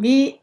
Vi 0.00 0.36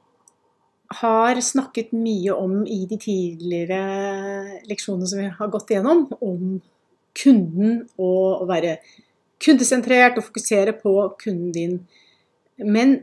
har 0.99 1.39
snakket 1.41 1.93
mye 1.95 2.33
om 2.35 2.61
i 2.69 2.83
de 2.89 2.97
tidligere 3.01 4.59
leksjonene 4.69 5.09
som 5.09 5.21
vi 5.21 5.29
har 5.37 5.51
gått 5.53 5.73
igjennom, 5.73 6.05
om 6.21 6.59
kunden 7.17 7.83
og 8.01 8.43
å 8.43 8.49
være 8.49 8.77
kundesentrert 9.43 10.17
og 10.17 10.27
fokusere 10.29 10.75
på 10.77 10.93
kunden 11.21 11.53
din. 11.55 11.79
Men 12.57 12.95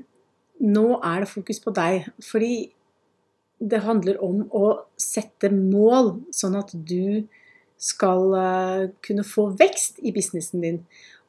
nå 0.61 0.87
er 0.99 1.23
det 1.23 1.33
fokus 1.33 1.61
på 1.63 1.73
deg, 1.77 2.11
fordi 2.25 2.71
det 3.61 3.83
handler 3.85 4.21
om 4.25 4.45
å 4.57 4.67
sette 5.01 5.51
mål, 5.53 6.15
sånn 6.33 6.57
at 6.59 6.73
du 6.73 7.27
skal 7.81 8.35
eh, 8.37 8.85
kunne 9.05 9.25
få 9.25 9.51
vekst 9.57 10.01
i 10.05 10.13
businessen 10.17 10.65
din. 10.65 10.79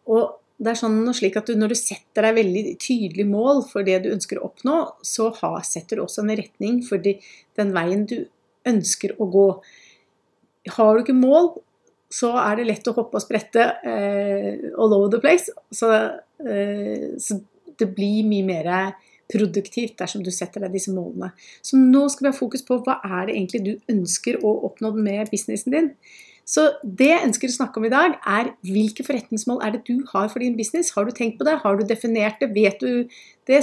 Og 0.07 0.40
det 0.61 0.69
er 0.69 0.77
sånn 0.77 0.99
slik 1.17 1.39
at 1.39 1.49
du, 1.49 1.55
Når 1.57 1.73
du 1.73 1.77
setter 1.79 2.27
deg 2.27 2.37
veldig 2.37 2.63
tydelige 2.81 3.29
mål 3.29 3.63
for 3.69 3.87
det 3.87 4.03
du 4.03 4.11
ønsker 4.13 4.37
å 4.37 4.51
oppnå, 4.51 4.77
så 5.01 5.31
har, 5.39 5.61
setter 5.65 5.97
du 5.97 6.05
også 6.05 6.21
en 6.21 6.35
retning 6.37 6.81
for 6.85 7.01
de, 7.01 7.15
den 7.57 7.73
veien 7.73 8.05
du 8.09 8.19
ønsker 8.69 9.15
å 9.17 9.27
gå. 9.33 9.47
Har 10.77 10.93
du 10.93 11.01
ikke 11.01 11.17
mål, 11.17 11.55
så 12.13 12.33
er 12.43 12.59
det 12.59 12.67
lett 12.67 12.89
å 12.91 12.95
hoppe 12.97 13.17
og 13.17 13.23
sprette 13.23 13.63
eh, 13.87 14.67
all 14.75 14.93
over 14.93 15.09
the 15.15 15.21
place. 15.23 15.49
Så, 15.73 15.89
eh, 16.45 17.07
så, 17.17 17.39
det 17.81 17.87
blir 17.95 18.27
mye 18.29 18.45
mer 18.45 18.71
produktivt 19.31 19.95
dersom 19.97 20.21
du 20.21 20.29
setter 20.35 20.61
deg 20.61 20.75
disse 20.75 20.91
målene. 20.93 21.31
Så 21.65 21.79
nå 21.79 22.03
skal 22.11 22.27
vi 22.27 22.33
ha 22.33 22.37
fokus 22.37 22.65
på 22.67 22.77
hva 22.85 22.99
er 23.01 23.29
det 23.29 23.37
egentlig 23.37 23.61
du 23.65 23.93
ønsker 23.95 24.43
å 24.45 24.51
oppnå 24.67 24.91
med 24.99 25.31
businessen 25.31 25.73
din. 25.73 25.89
Så 26.51 26.65
det 26.83 27.07
jeg 27.07 27.23
ønsker 27.29 27.47
å 27.47 27.53
snakke 27.53 27.79
om 27.79 27.85
i 27.87 27.93
dag, 27.93 28.17
er 28.27 28.51
hvilke 28.67 29.05
forretningsmål 29.07 29.61
er 29.63 29.77
det 29.77 29.85
du 29.87 30.01
har 30.09 30.27
for 30.31 30.43
din 30.43 30.57
business? 30.57 30.91
Har 30.95 31.07
du 31.07 31.13
tenkt 31.15 31.37
på 31.39 31.47
det? 31.47 31.61
Har 31.63 31.79
du 31.79 31.85
definert 31.87 32.41
det? 32.43 32.49
Vet 32.55 32.83
du 32.83 33.07
det? 33.47 33.61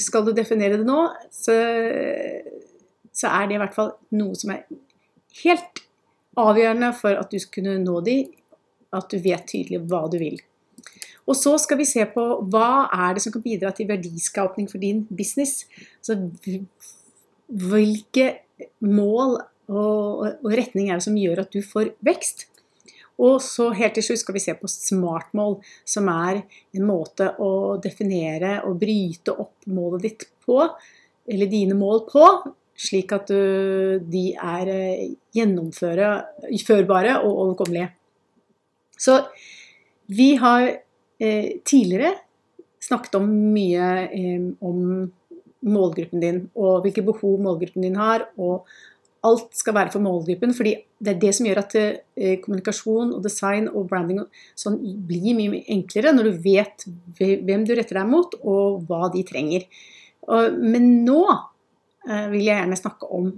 Skal 0.00 0.24
du 0.24 0.32
definere 0.36 0.78
det 0.80 0.88
nå? 0.88 1.02
Så, 1.28 1.56
så 3.12 3.34
er 3.36 3.50
det 3.50 3.58
i 3.58 3.60
hvert 3.60 3.76
fall 3.76 3.92
noe 4.16 4.38
som 4.38 4.54
er 4.54 4.64
helt 5.42 5.84
avgjørende 6.40 6.94
for 6.96 7.20
at 7.20 7.28
du 7.28 7.36
skal 7.42 7.58
kunne 7.60 7.76
nå 7.82 7.98
de, 8.06 8.16
at 8.96 9.12
du 9.12 9.20
vet 9.20 9.44
tydelig 9.48 9.82
hva 9.90 10.06
du 10.08 10.16
vil. 10.22 10.40
Og 11.28 11.36
så 11.38 11.54
skal 11.60 11.78
vi 11.78 11.86
se 11.86 12.04
på 12.10 12.24
hva 12.50 12.88
er 12.90 13.14
det 13.14 13.22
som 13.24 13.34
kan 13.34 13.44
bidra 13.44 13.70
til 13.76 13.90
verdiskapning 13.92 14.66
for 14.70 14.82
din 14.82 15.04
business. 15.12 15.66
Så 16.00 16.16
hvilke 17.46 18.26
mål 18.80 19.36
og, 19.70 20.24
og 20.42 20.48
retning 20.50 20.90
er 20.90 20.98
det 20.98 21.06
som 21.06 21.18
gjør 21.18 21.44
at 21.44 21.52
du 21.54 21.60
får 21.64 21.92
vekst. 22.04 22.46
Og 23.22 23.38
så 23.44 23.68
helt 23.76 23.94
til 23.98 24.06
slutt 24.06 24.22
skal 24.22 24.36
vi 24.36 24.42
se 24.42 24.54
på 24.58 24.70
smartmål, 24.70 25.58
som 25.84 26.08
er 26.10 26.42
en 26.74 26.88
måte 26.88 27.28
å 27.42 27.76
definere 27.82 28.62
og 28.66 28.80
bryte 28.80 29.34
opp 29.36 29.68
målet 29.70 30.06
ditt 30.08 30.26
på, 30.46 30.58
eller 31.30 31.50
dine 31.50 31.76
mål 31.78 32.02
på, 32.08 32.26
slik 32.82 33.12
at 33.14 33.30
du, 33.30 34.00
de 34.00 34.24
er 34.32 34.70
eh, 34.72 35.10
gjennomførbare 35.36 37.18
og 37.20 37.30
overkommelige. 37.44 37.92
Så 38.98 39.20
vi 40.10 40.32
har 40.40 40.66
eh, 40.66 41.60
tidligere 41.64 42.14
snakket 42.82 43.20
om 43.20 43.28
mye 43.54 43.90
eh, 44.08 44.46
om 44.64 45.10
målgruppen 45.62 46.22
din, 46.22 46.40
og 46.58 46.82
hvilke 46.82 47.04
behov 47.06 47.38
målgruppen 47.44 47.84
din 47.86 48.00
har, 48.00 48.26
og 48.34 48.66
alt 49.22 49.54
skal 49.54 49.76
være 49.76 49.92
for 49.94 50.02
målgruppen. 50.02 50.54
fordi 50.54 50.74
det 50.98 51.14
er 51.14 51.20
det 51.20 51.32
som 51.34 51.46
gjør 51.46 51.60
at 51.62 51.76
eh, 51.78 52.38
kommunikasjon 52.42 53.14
og 53.14 53.22
design 53.22 53.68
og 53.68 53.88
branding 53.90 54.22
sånn 54.58 54.78
blir 55.06 55.36
mye, 55.38 55.62
enklere 55.70 56.14
når 56.14 56.30
du 56.30 56.42
vet 56.44 56.86
hvem 57.18 57.66
du 57.66 57.74
retter 57.74 58.00
deg 58.00 58.10
mot, 58.10 58.34
og 58.42 58.82
hva 58.88 59.10
de 59.14 59.22
trenger. 59.26 59.66
Og, 60.26 60.58
men 60.58 61.04
nå 61.06 61.22
eh, 61.28 62.26
vil 62.32 62.46
jeg 62.46 62.56
gjerne 62.56 62.80
snakke 62.80 63.10
om 63.14 63.30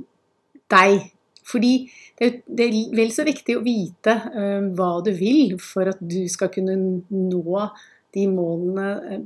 deg. 0.72 1.10
Fordi 1.44 1.74
det 2.20 2.30
det 2.46 2.68
er 2.70 2.96
vel 2.96 3.10
så 3.12 3.24
viktig 3.26 3.58
å 3.58 3.64
vite 3.64 4.14
eh, 4.32 4.68
hva 4.76 4.92
du 5.04 5.12
vil 5.16 5.58
for 5.60 5.92
at 5.92 6.00
du 6.00 6.24
skal 6.32 6.52
kunne 6.54 6.76
nå 7.08 7.66
de 8.14 8.26
målene 8.30 8.88
eh, 9.10 9.24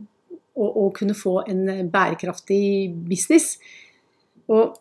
og, 0.58 0.70
og 0.70 0.94
kunne 0.96 1.14
få 1.14 1.38
en 1.46 1.90
bærekraftig 1.90 2.90
business. 3.06 3.58
Og 4.50 4.74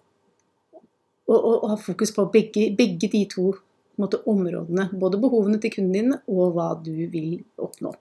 og, 1.28 1.38
og, 1.38 1.56
og 1.64 1.70
ha 1.74 1.78
fokus 1.82 2.14
på 2.16 2.28
begge, 2.34 2.70
begge 2.78 3.10
de 3.12 3.24
to 3.32 3.52
måte, 4.00 4.22
områdene. 4.30 4.90
Både 5.00 5.20
behovene 5.22 5.60
til 5.62 5.74
kunden 5.74 5.96
din 5.96 6.16
og 6.16 6.56
hva 6.56 6.72
du 6.80 6.94
vil 7.12 7.40
oppnå. 7.60 7.94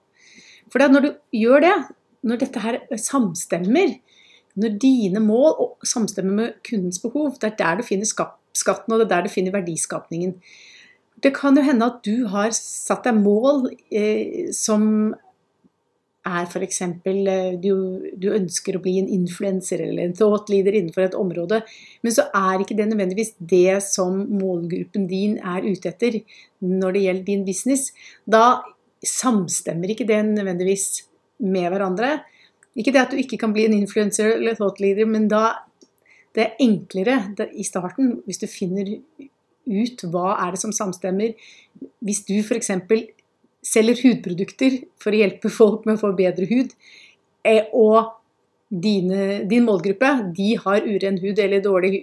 For 0.71 0.83
når 0.91 1.05
du 1.05 1.09
gjør 1.35 1.63
det, 1.63 1.75
når 2.27 2.41
dette 2.43 2.63
her 2.63 2.79
samstemmer, 2.99 3.95
når 4.57 4.79
dine 4.81 5.21
mål 5.23 5.77
samstemmer 5.85 6.39
med 6.41 6.57
kundens 6.65 6.99
behov, 7.03 7.35
det 7.41 7.51
er 7.51 7.59
der 7.59 7.79
du 7.79 7.87
finner 7.87 8.09
skatten, 8.09 8.93
og 8.93 8.99
det 8.99 9.05
er 9.07 9.13
der 9.15 9.27
du 9.27 9.33
finner 9.33 9.55
verdiskapningen. 9.55 10.35
Det 11.23 11.33
kan 11.33 11.57
jo 11.57 11.63
hende 11.65 11.85
at 11.87 12.01
du 12.05 12.27
har 12.29 12.51
satt 12.53 13.07
deg 13.07 13.17
mål 13.17 13.69
eh, 13.89 14.51
som 14.53 15.15
er 16.27 16.47
f.eks. 16.47 16.81
Eh, 16.83 17.57
du, 17.63 17.71
du 18.19 18.27
ønsker 18.35 18.77
å 18.77 18.81
bli 18.83 18.97
en 19.01 19.09
influenser 19.17 19.81
eller 19.85 20.07
en 20.07 20.15
thought 20.17 20.51
leader 20.51 20.75
innenfor 20.77 21.07
et 21.07 21.17
område, 21.17 21.61
men 22.03 22.15
så 22.15 22.27
er 22.35 22.63
ikke 22.63 22.77
det 22.77 22.89
nødvendigvis 22.91 23.35
det 23.39 23.79
som 23.87 24.19
målgruppen 24.39 25.07
din 25.09 25.37
er 25.39 25.67
ute 25.67 25.91
etter 25.93 26.19
når 26.63 26.97
det 26.97 27.05
gjelder 27.05 27.29
din 27.29 27.45
business. 27.47 27.91
Da 28.25 28.59
samstemmer 29.05 29.93
ikke 29.93 30.07
det 30.09 30.19
nødvendigvis 30.29 30.87
med 31.45 31.69
hverandre. 31.71 32.17
Ikke 32.77 32.93
det 32.93 33.03
at 33.03 33.13
du 33.13 33.21
ikke 33.21 33.39
kan 33.41 33.53
bli 33.55 33.65
en 33.67 33.77
influenser 33.77 34.35
eller 34.35 34.57
thought 34.57 34.81
leader, 34.83 35.09
men 35.09 35.29
da 35.31 35.63
det 36.37 36.43
er 36.43 36.59
enklere 36.61 37.47
i 37.57 37.65
starten 37.65 38.19
hvis 38.27 38.41
du 38.43 38.45
finner 38.49 38.97
ut 39.67 40.03
hva 40.11 40.35
er 40.45 40.53
det 40.53 40.61
som 40.61 40.73
samstemmer. 40.75 41.33
Hvis 42.05 42.23
du 42.27 42.35
f.eks 42.39 42.71
selger 43.67 43.99
hudprodukter 44.03 44.79
for 45.01 45.13
å 45.13 45.19
hjelpe 45.21 45.51
folk 45.53 45.87
med 45.87 45.97
å 45.97 46.03
få 46.05 46.13
bedre 46.17 46.47
hud, 46.49 46.71
eh, 47.47 47.67
og 47.75 48.13
dine, 48.67 49.43
din 49.47 49.63
målgruppe 49.67 50.09
de 50.35 50.53
har 50.59 50.83
uren 50.83 51.19
hud 51.21 51.39
eller 51.39 51.63
dårlig 51.63 51.93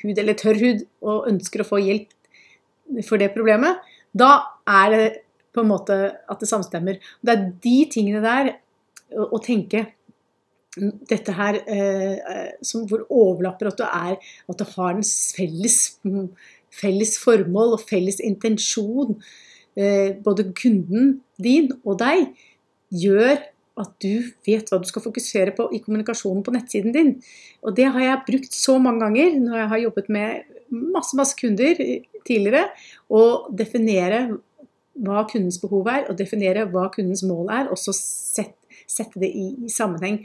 hud 0.00 0.18
eller 0.18 0.36
tørr 0.40 0.60
hud 0.62 0.86
og 1.04 1.26
ønsker 1.28 1.60
å 1.60 1.68
få 1.68 1.82
hjelp 1.84 2.14
for 3.04 3.20
det 3.20 3.34
problemet, 3.34 3.82
da 4.16 4.30
er 4.64 4.94
det 4.94 5.08
på 5.52 5.60
en 5.60 5.68
måte 5.68 5.98
at 6.30 6.40
det 6.40 6.48
samstemmer. 6.48 6.98
Det 7.20 7.34
er 7.34 7.46
de 7.64 7.76
tingene 7.92 8.22
der 8.24 8.54
å 9.28 9.40
tenke 9.44 9.84
dette 10.78 11.34
her 11.34 11.58
eh, 11.66 12.54
som 12.62 12.84
hvor 12.88 13.02
overlapper 13.10 13.70
at 13.70 13.80
du 13.80 13.84
er 13.86 14.16
At 14.48 14.60
du 14.60 14.64
har 14.76 14.92
en 14.94 15.02
felles, 15.02 15.78
felles 16.70 17.14
formål 17.18 17.74
og 17.76 17.84
felles 17.88 18.20
intensjon 18.24 19.16
både 20.24 20.48
kunden 20.58 21.18
din 21.38 21.70
og 21.84 22.00
deg, 22.00 22.32
gjør 22.90 23.36
at 23.78 23.94
du 24.02 24.24
vet 24.46 24.70
hva 24.70 24.80
du 24.82 24.88
skal 24.88 25.04
fokusere 25.04 25.54
på 25.56 25.68
i 25.74 25.80
kommunikasjonen 25.84 26.42
på 26.42 26.54
nettsiden 26.54 26.94
din. 26.94 27.12
Og 27.62 27.76
det 27.78 27.86
har 27.94 28.04
jeg 28.04 28.24
brukt 28.26 28.56
så 28.56 28.78
mange 28.82 29.04
ganger 29.04 29.38
når 29.38 29.60
jeg 29.60 29.70
har 29.72 29.82
jobbet 29.84 30.10
med 30.16 30.56
masse, 30.94 31.16
masse 31.18 31.38
kunder 31.38 31.78
tidligere. 32.26 32.64
Å 33.08 33.22
definere 33.54 34.24
hva 34.98 35.22
kundens 35.30 35.60
behov 35.62 35.90
er, 35.92 36.08
og 36.08 36.18
definere 36.18 36.66
hva 36.72 36.88
kundens 36.94 37.22
mål 37.26 37.52
er, 37.54 37.70
og 37.70 37.78
så 37.78 37.94
sette, 37.94 38.56
det 39.20 39.28
i, 39.28 39.50
i 39.68 39.70
sammenheng. 39.70 40.22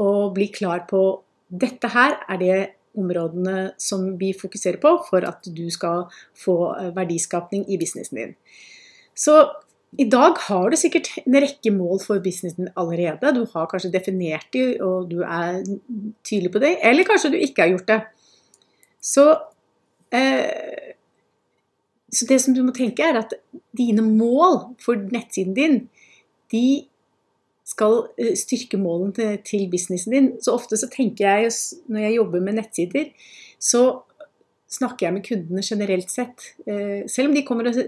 Og 0.00 0.32
bli 0.36 0.48
klar 0.54 0.84
på 0.88 1.02
dette 1.50 1.90
her 1.92 2.16
er 2.30 2.40
det 2.40 2.58
områdene 2.94 3.72
som 3.80 4.12
vi 4.20 4.30
fokuserer 4.38 4.78
på 4.80 4.92
for 5.08 5.26
at 5.26 5.44
du 5.50 5.66
skal 5.74 6.06
få 6.38 6.56
verdiskapning 6.94 7.66
i 7.66 7.78
businessen 7.80 8.20
din. 8.20 8.36
Så 9.14 9.38
i 9.98 10.06
dag 10.10 10.38
har 10.48 10.70
du 10.70 10.76
sikkert 10.78 11.10
en 11.22 11.36
rekke 11.38 11.70
mål 11.74 12.00
for 12.02 12.22
businessen 12.22 12.70
allerede. 12.80 13.30
Du 13.36 13.44
har 13.52 13.68
kanskje 13.70 13.92
definert 13.94 14.48
de, 14.54 14.64
og 14.82 15.10
du 15.10 15.20
er 15.22 15.60
tydelig 16.26 16.50
på 16.54 16.62
det. 16.62 16.76
Eller 16.82 17.06
kanskje 17.06 17.30
du 17.34 17.38
ikke 17.38 17.62
har 17.62 17.70
gjort 17.74 17.90
det. 17.92 18.00
Så, 19.04 19.28
eh, 20.10 20.94
så 22.10 22.26
det 22.26 22.40
som 22.42 22.56
du 22.56 22.64
må 22.64 22.74
tenke, 22.74 23.06
er 23.06 23.20
at 23.22 23.36
dine 23.76 24.02
mål 24.02 24.74
for 24.82 24.98
nettsiden 24.98 25.54
din, 25.54 25.78
de 26.50 26.86
skal 27.64 28.08
eh, 28.18 28.34
styrke 28.36 28.80
målene 28.80 29.14
til, 29.14 29.38
til 29.46 29.68
businessen 29.70 30.16
din. 30.16 30.32
Så 30.42 30.56
ofte 30.58 30.76
så 30.80 30.90
tenker 30.90 31.28
jeg, 31.28 31.54
når 31.86 32.08
jeg 32.08 32.16
jobber 32.18 32.42
med 32.42 32.58
nettsider, 32.58 33.12
så 33.62 34.02
snakker 34.74 35.06
jeg 35.06 35.14
med 35.16 35.24
kundene 35.26 35.64
generelt 35.64 36.12
sett. 36.12 36.50
Eh, 36.66 37.06
selv 37.10 37.30
om 37.30 37.34
de 37.36 37.44
kommer 37.46 37.70
og, 37.70 37.80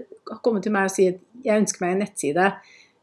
kommer 0.45 0.63
til 0.63 0.73
meg 0.75 0.89
og 0.89 0.95
sier 0.95 1.17
jeg 1.45 1.63
ønsker 1.63 1.83
meg 1.83 1.95
en 1.95 2.03
nettside. 2.05 2.49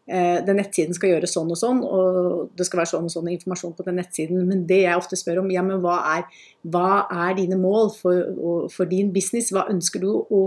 Eh, 0.05 0.41
den 0.45 0.59
nettsiden 0.61 0.97
skal 0.97 1.15
gjøre 1.15 1.29
sånn 1.31 1.53
og 1.55 1.57
sånn, 1.57 1.81
og 1.81 2.51
det 2.59 2.67
skal 2.69 2.83
være 2.83 2.91
sånn 2.91 3.07
og 3.09 3.15
sånn 3.15 3.31
informasjon 3.33 3.77
på 3.77 3.87
den 3.87 3.97
nettsiden. 4.01 4.43
Men 4.49 4.67
det 4.69 4.83
jeg 4.83 5.01
ofte 5.01 5.19
spør 5.21 5.41
om, 5.45 5.53
ja, 5.55 5.63
men 5.65 5.81
hva 5.85 5.97
er, 6.17 6.27
hva 6.69 7.05
er 7.25 7.39
dine 7.39 7.57
mål 7.61 7.95
for, 7.97 8.69
for, 8.75 8.91
din 8.91 9.15
business? 9.15 9.53
Hva 9.55 9.69
ønsker 9.73 10.05
du 10.05 10.11
å, 10.13 10.43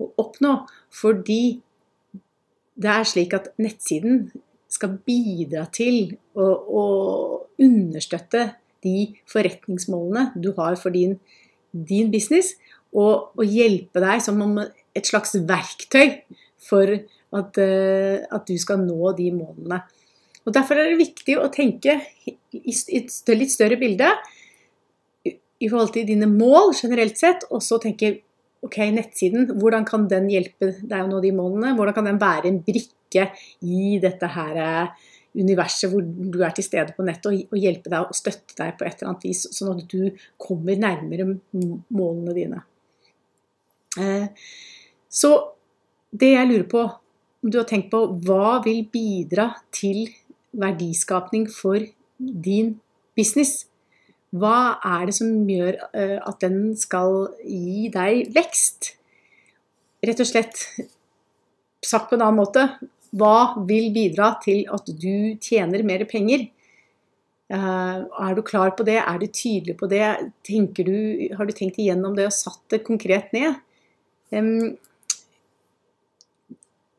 å 0.00 0.08
oppnå? 0.22 0.54
Fordi 1.02 1.42
det 2.82 2.94
er 2.94 3.06
slik 3.08 3.36
at 3.36 3.52
nettsiden 3.60 4.30
skal 4.72 4.96
bidra 5.04 5.66
til 5.74 6.14
å, 6.32 6.48
å 6.48 6.84
understøtte 7.60 8.48
de 8.82 9.12
forretningsmålene 9.30 10.30
du 10.40 10.54
har 10.56 10.78
for 10.80 10.94
din, 10.94 11.18
din 11.72 12.10
business, 12.12 12.54
og, 12.92 13.32
og, 13.38 13.44
hjelpe 13.46 14.02
deg 14.04 14.22
som 14.24 14.40
om 14.44 14.58
et 14.60 15.08
slags 15.08 15.34
verktøy 15.48 16.18
for 16.62 16.92
at, 16.92 17.58
uh, 17.58 18.18
at, 18.28 18.44
du 18.48 18.58
skal 18.60 18.82
nå 18.84 19.14
de 19.16 19.30
målene. 19.34 19.80
Og 20.42 20.54
Derfor 20.54 20.78
er 20.78 20.90
det 20.90 21.00
viktig 21.00 21.38
å 21.38 21.48
tenke 21.54 22.00
i 22.26 22.74
et 22.98 23.32
litt 23.32 23.52
større 23.54 23.78
bilde 23.80 24.10
i 25.24 25.68
forhold 25.70 25.94
til 25.94 26.06
dine 26.08 26.26
mål 26.26 26.74
generelt 26.74 27.20
sett, 27.20 27.46
og 27.54 27.62
så 27.64 27.78
tenke 27.82 28.16
ok, 28.62 28.78
nettsiden, 28.94 29.48
hvordan 29.58 29.86
kan 29.86 30.08
den 30.10 30.28
hjelpe 30.30 30.72
deg 30.80 31.04
å 31.04 31.08
nå 31.10 31.22
de 31.22 31.32
målene? 31.34 31.72
Hvordan 31.78 31.96
kan 31.96 32.10
den 32.10 32.20
være 32.22 32.50
en 32.50 32.60
brikke 32.66 33.28
i 33.66 33.96
dette 34.02 34.30
her 34.34 34.58
eh, 34.62 35.08
universet 35.38 35.90
hvor 35.90 36.04
du 36.04 36.42
er 36.44 36.54
til 36.56 36.66
stede 36.66 36.94
på 36.96 37.06
nettet, 37.06 37.46
og, 37.48 37.58
hjelpe 37.58 37.90
deg 37.92 38.06
og 38.06 38.16
støtte 38.16 38.58
deg 38.58 38.76
på 38.78 38.86
et 38.86 38.98
eller 38.98 39.12
annet 39.12 39.26
vis, 39.26 39.46
sånn 39.56 39.74
at 39.74 39.86
du 39.90 40.26
kommer 40.40 40.78
nærmere 40.78 41.28
målene 41.94 42.36
dine. 42.36 42.62
Eh, 44.00 44.28
så 45.12 45.32
det 46.12 46.32
jeg 46.34 46.48
lurer 46.48 46.68
på, 46.68 46.84
om 47.42 47.50
du 47.50 47.58
har 47.58 47.68
tenkt 47.68 47.90
på 47.92 48.04
hva 48.24 48.60
vil 48.64 48.84
bidra 48.92 49.50
til 49.74 50.06
verdiskapning 50.52 51.48
for 51.50 51.82
din 52.18 52.76
business? 53.18 53.66
Hva 54.32 54.78
er 54.94 55.08
det 55.08 55.16
som 55.18 55.32
gjør 55.48 55.76
eh, 55.92 56.18
at 56.22 56.40
den 56.44 56.72
skal 56.78 57.34
gi 57.44 57.88
deg 57.92 58.32
vekst? 58.32 58.94
Rett 60.02 60.22
og 60.22 60.28
slett 60.28 60.64
sagt 61.84 62.08
på 62.08 62.16
en 62.16 62.24
annen 62.24 62.40
måte, 62.40 62.66
hva 63.12 63.58
vil 63.68 63.90
bidra 63.92 64.32
til 64.42 64.64
at 64.72 64.88
du 64.88 65.36
tjener 65.42 65.84
mer 65.84 66.06
penger? 66.08 66.46
Eh, 67.52 67.98
er 68.00 68.38
du 68.38 68.40
klar 68.46 68.72
på 68.76 68.86
det? 68.88 68.96
Er 69.02 69.20
du 69.20 69.26
tydelig 69.26 69.76
på 69.76 69.90
det? 69.90 70.06
Du, 70.48 70.94
har 71.36 71.44
du 71.44 71.52
tenkt 71.52 71.82
igjennom 71.82 72.16
det 72.16 72.30
og 72.30 72.36
satt 72.36 72.62
det 72.72 72.84
konkret 72.86 73.34
ned? 73.36 73.60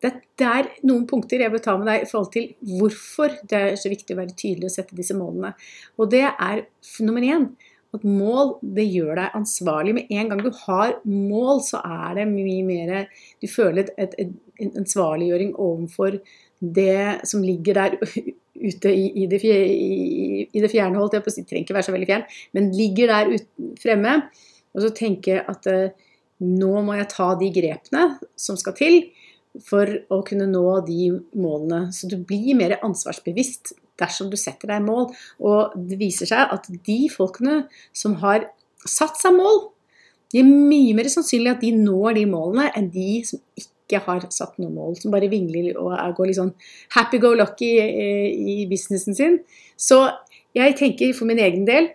Det, 0.03 0.11
er 0.43 0.67
noen 0.83 1.05
punkter 1.07 1.41
jeg 1.41 1.53
vil 1.53 1.61
ta 1.63 1.75
med 1.79 1.87
deg 1.87 2.03
i 2.03 2.07
forhold 2.09 2.31
til 2.33 2.49
hvorfor 2.79 3.37
det 3.49 3.59
er 3.59 3.77
så 3.79 3.91
viktig 3.91 4.15
å 4.15 4.19
være 4.19 4.35
tydelig 4.35 4.67
og 4.67 4.73
sette 4.75 4.97
disse 4.97 5.15
målene. 5.15 5.53
Og 5.97 6.09
det 6.11 6.25
er 6.27 6.65
nummer 7.05 7.23
én 7.23 7.47
at 7.93 8.05
mål 8.07 8.55
det 8.75 8.85
gjør 8.89 9.19
deg 9.19 9.35
ansvarlig. 9.37 9.93
Med 9.97 10.13
en 10.13 10.31
gang 10.31 10.41
du 10.41 10.49
har 10.63 10.95
mål, 11.05 11.61
så 11.65 11.81
er 11.85 12.19
det 12.19 12.29
mye 12.31 12.63
mer 12.65 12.93
Du 13.41 13.47
føler 13.47 13.85
et, 13.97 14.15
et, 14.17 14.31
en 14.59 14.73
ansvarliggjøring 14.81 15.53
overfor 15.61 16.17
det 16.63 17.27
som 17.27 17.43
ligger 17.43 17.77
der 17.77 17.97
ute 18.69 18.93
i, 18.93 19.05
i, 19.23 19.27
det, 19.27 19.41
i, 19.43 20.47
i 20.53 20.63
det, 20.63 20.71
fjerne, 20.71 20.97
holdt 20.97 21.17
jeg 21.17 21.25
på 21.25 21.31
å 21.31 21.35
si. 21.35 21.45
Trenger 21.45 21.67
ikke 21.67 21.77
være 21.77 21.87
så 21.89 21.95
veldig 21.95 22.09
fjern, 22.09 22.25
men 22.55 22.71
ligger 22.73 23.11
der 23.11 23.33
ut, 23.33 23.47
fremme. 23.81 24.17
Og 24.73 24.85
så 24.85 24.93
tenker 24.95 25.37
jeg 25.37 25.45
at 25.51 25.69
uh, 25.69 26.12
nå 26.43 26.73
må 26.85 26.97
jeg 26.97 27.11
ta 27.13 27.33
de 27.39 27.49
grepene 27.53 28.07
som 28.39 28.57
skal 28.59 28.75
til 28.77 28.99
for 29.61 29.89
å 30.13 30.21
kunne 30.25 30.47
nå 30.49 30.65
de 30.87 31.11
målene. 31.37 31.87
Så 31.93 32.09
du 32.09 32.17
blir 32.17 32.57
mer 32.57 32.79
ansvarsbevisst 32.81 33.75
dersom 34.01 34.31
du 34.31 34.37
setter 34.39 34.73
deg 34.73 34.85
mål. 34.85 35.11
Og 35.43 35.75
det 35.89 35.99
viser 36.01 36.29
seg 36.29 36.55
at 36.55 36.65
de 36.69 36.99
folkene 37.13 37.63
som 37.95 38.17
har 38.23 38.49
satt 38.89 39.19
seg 39.21 39.37
mål, 39.37 39.69
det 40.33 40.41
er 40.41 40.49
mye 40.49 40.95
mer 40.97 41.07
sannsynlig 41.13 41.51
at 41.51 41.61
de 41.61 41.69
når 41.77 42.17
de 42.17 42.25
målene 42.25 42.71
enn 42.73 42.89
de 42.93 43.21
som 43.27 43.41
ikke 43.59 43.99
har 44.07 44.23
satt 44.33 44.55
noe 44.57 44.73
mål, 44.73 44.95
som 44.97 45.13
bare 45.13 45.29
vingler 45.29 45.75
og 45.77 45.93
går 46.17 46.31
litt 46.31 46.39
sånn 46.39 46.55
happy 46.95 47.19
go 47.21 47.35
lucky 47.37 47.69
i, 47.77 48.07
i 48.55 48.55
businessen 48.69 49.13
sin. 49.13 49.37
Så 49.77 50.07
jeg 50.57 50.73
tenker 50.79 51.13
for 51.13 51.29
min 51.29 51.41
egen 51.43 51.67
del 51.69 51.91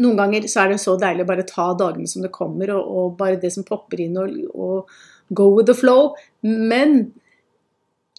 noen 0.00 0.18
ganger 0.18 0.46
så 0.50 0.64
er 0.64 0.72
det 0.72 0.80
så 0.82 0.96
deilig 0.98 1.24
å 1.24 1.28
bare 1.28 1.46
ta 1.48 1.68
dagene 1.78 2.08
som 2.10 2.24
det 2.24 2.32
kommer, 2.34 2.72
og, 2.74 2.86
og 2.88 3.18
bare 3.18 3.40
det 3.42 3.52
som 3.54 3.66
popper 3.66 4.02
inn, 4.06 4.16
og, 4.20 4.40
og, 4.54 4.96
go 5.34 5.46
with 5.54 5.68
the 5.70 5.76
flow. 5.76 6.12
Men 6.44 7.12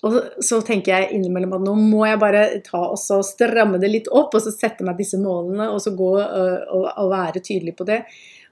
og 0.05 0.15
så 0.43 0.59
tenker 0.65 0.91
jeg 0.91 1.15
innimellom 1.15 1.53
at 1.57 1.63
nå 1.65 1.73
må 1.79 2.03
jeg 2.05 2.19
bare 2.21 2.41
ta 2.65 2.81
og 2.91 2.97
så 3.01 3.21
stramme 3.25 3.79
det 3.81 3.89
litt 3.89 4.09
opp, 4.13 4.35
og 4.35 4.43
så 4.43 4.53
sette 4.53 4.85
meg 4.85 4.99
disse 4.99 5.17
målene, 5.21 5.69
og 5.73 5.79
så 5.81 5.95
gå 5.97 6.11
og, 6.21 6.75
og 6.85 7.13
være 7.13 7.41
tydelig 7.45 7.73
på 7.77 7.87
det. 7.89 8.01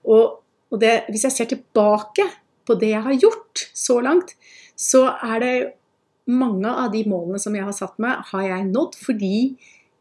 Og 0.09 0.79
det, 0.81 1.03
hvis 1.13 1.27
jeg 1.27 1.35
ser 1.35 1.51
tilbake 1.51 2.25
på 2.65 2.77
det 2.81 2.93
jeg 2.95 3.05
har 3.05 3.19
gjort 3.21 3.65
så 3.77 3.99
langt, 4.01 4.33
så 4.79 5.05
er 5.13 5.43
det 5.43 5.55
mange 6.31 6.69
av 6.69 6.89
de 6.93 7.03
målene 7.09 7.41
som 7.41 7.53
jeg 7.57 7.67
har 7.67 7.75
satt 7.75 7.99
meg, 8.01 8.23
har 8.31 8.47
jeg 8.47 8.69
nådd 8.71 8.97
fordi 8.97 9.35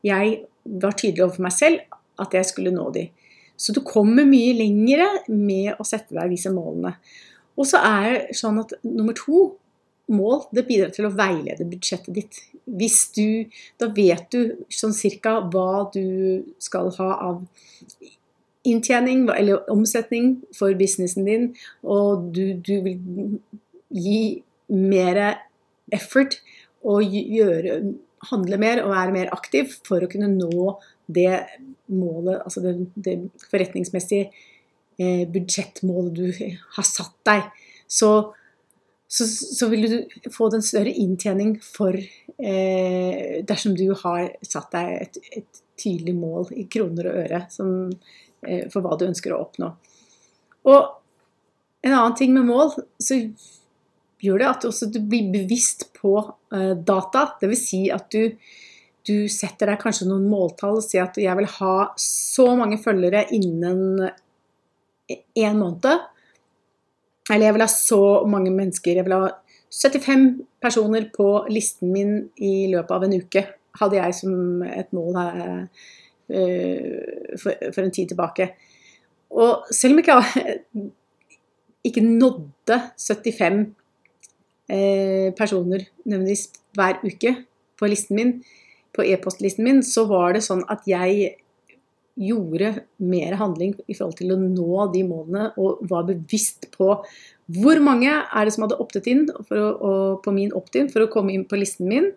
jeg 0.07 0.39
var 0.83 0.97
tydelig 0.97 1.27
overfor 1.27 1.49
meg 1.49 1.57
selv 1.57 1.99
at 2.21 2.35
jeg 2.37 2.49
skulle 2.49 2.75
nå 2.75 2.89
de. 2.95 3.07
Så 3.57 3.75
du 3.77 3.83
kommer 3.87 4.27
mye 4.27 4.55
lengre 4.59 5.09
med 5.31 5.77
å 5.79 5.87
sette 5.87 6.17
deg 6.17 6.33
disse 6.33 6.53
målene. 6.53 6.97
Og 7.59 7.69
så 7.69 7.83
er 7.85 8.09
det 8.13 8.39
sånn 8.39 8.61
at 8.63 8.75
nummer 8.83 9.15
to 9.17 9.53
mål 10.13 10.47
det 10.55 10.67
bidrar 10.69 10.93
til 10.95 11.07
å 11.09 11.15
veilede 11.15 11.69
budsjettet 11.69 12.17
ditt. 12.17 12.41
Hvis 12.65 13.13
du, 13.17 13.49
Da 13.79 13.89
vet 13.93 14.29
du 14.31 14.65
sånn 14.71 14.95
cirka 14.97 15.41
hva 15.53 15.91
du 15.95 16.45
skal 16.63 16.91
ha 16.99 17.11
av 17.29 17.43
inntjening 18.65 19.27
eller 19.35 19.69
omsetning 19.71 20.37
for 20.55 20.75
businessen 20.79 21.27
din, 21.27 21.49
og 21.83 22.31
du, 22.35 22.55
du 22.55 22.77
vil 22.85 23.41
gi 23.91 24.43
mer 24.71 25.19
effort 25.93 26.39
og 26.87 27.03
gjøre, 27.03 27.81
handle 28.31 28.59
mer 28.63 28.85
og 28.85 28.95
være 28.95 29.15
mer 29.15 29.33
aktiv 29.35 29.75
for 29.87 30.03
å 30.03 30.11
kunne 30.11 30.31
nå 30.31 30.77
det 31.07 31.45
målet, 31.93 32.43
altså 32.45 32.63
det, 32.65 32.75
det 32.95 33.17
forretningsmessige 33.51 34.29
eh, 34.99 35.25
budsjettmålet 35.29 36.15
du 36.17 36.55
har 36.77 36.87
satt 36.87 37.17
deg. 37.29 37.49
Så, 37.87 38.11
så, 39.09 39.27
så, 39.29 39.69
vil 39.69 39.89
du 39.91 40.31
få 40.33 40.49
den 40.53 40.65
større 40.65 40.93
inntjening 40.93 41.57
for 41.65 41.97
eh, 41.97 43.41
dersom 43.49 43.77
du 43.77 43.89
har 44.05 44.31
satt 44.47 44.73
deg 44.73 44.95
et, 45.01 45.23
et 45.43 45.63
tydelig 45.83 46.15
mål 46.17 46.53
i 46.57 46.69
kroner 46.71 47.11
og 47.11 47.25
øre 47.27 47.45
som 47.53 47.91
Eh, 48.43 48.67
for 48.73 48.83
hva 48.83 48.99
du 48.99 49.07
ønsker 49.07 49.35
å 49.35 49.43
oppnå. 49.45 49.71
Og 50.71 50.81
en 51.87 51.95
annen 51.95 52.17
ting 52.19 52.33
med 52.35 52.49
mål, 52.49 52.75
så 53.03 53.19
gjør 54.23 54.43
det 54.43 54.49
at 54.49 54.65
du, 54.65 54.69
også 54.71 54.91
blir 54.99 55.31
bevisst 55.35 55.89
på 55.97 56.15
uh, 56.23 56.75
data. 56.79 57.25
Dvs. 57.43 57.63
Si 57.67 57.83
at 57.95 58.07
du, 58.15 58.37
du, 59.09 59.29
setter 59.33 59.73
deg 59.73 59.81
kanskje 59.83 60.09
noen 60.09 60.29
måltall 60.31 60.79
og 60.79 60.87
sier 60.87 61.07
at 61.07 61.19
jeg 61.21 61.39
vil 61.39 61.49
ha 61.59 61.77
så 62.01 62.47
mange 62.59 62.79
følgere 62.83 63.25
innen 63.35 64.05
én 65.11 65.59
måned. 65.59 66.05
Eller 67.31 67.47
jeg 67.49 67.57
vil 67.57 67.65
ha 67.65 67.71
så 67.73 68.03
mange 68.29 68.53
mennesker. 68.55 69.01
Jeg 69.01 69.07
vil 69.09 69.17
ha 69.17 69.33
75 69.73 70.29
personer 70.63 71.09
på 71.15 71.29
listen 71.51 71.93
min 71.95 72.15
i 72.37 72.69
løpet 72.71 72.95
av 72.95 73.07
en 73.07 73.19
uke, 73.19 73.47
hadde 73.81 73.99
jeg 73.99 74.17
som 74.21 74.63
et 74.69 74.91
mål 74.95 75.19
her 75.19 75.37
Eh, 76.33 77.39
for, 77.39 77.83
en 77.83 77.91
tid 77.91 78.09
tilbake. 78.09 78.47
Og 79.31 79.67
selv 79.75 79.99
om 79.99 80.01
jeg 80.01 80.57
ikke 81.89 82.05
nådde 82.05 82.79
75 82.97 83.75
eh, 84.71 85.33
personer 85.37 85.85
nødvendigvis 86.05 86.49
hver 86.73 87.03
uke 87.05 87.35
på 87.79 87.87
listen 87.91 88.17
min, 88.17 88.33
på 88.93 89.05
e-postlisten 89.09 89.65
min, 89.67 89.81
så 89.87 90.05
var 90.11 90.37
det 90.37 90.45
sånn 90.45 90.65
at 90.73 90.85
jeg 90.89 91.37
gjorde 92.21 92.75
mer 93.01 93.39
handling 93.41 93.73
i 93.89 93.95
forhold 93.97 94.19
til 94.19 94.35
å 94.35 94.41
nå 94.41 94.87
de 94.93 95.05
målene, 95.09 95.49
og 95.57 95.81
var 95.89 96.05
bevisst 96.09 96.69
på 96.75 96.95
hvor 97.53 97.81
mange 97.85 98.13
er 98.13 98.47
det 98.47 98.55
som 98.55 98.67
hadde 98.67 98.81
optet 98.81 99.09
inn 99.11 99.27
å, 99.33 99.93
på 100.23 100.35
min 100.35 100.53
opt-in 100.57 100.91
for 100.93 101.05
å 101.05 101.11
komme 101.13 101.35
inn 101.35 101.47
på 101.49 101.59
listen 101.61 101.89
min. 101.89 102.13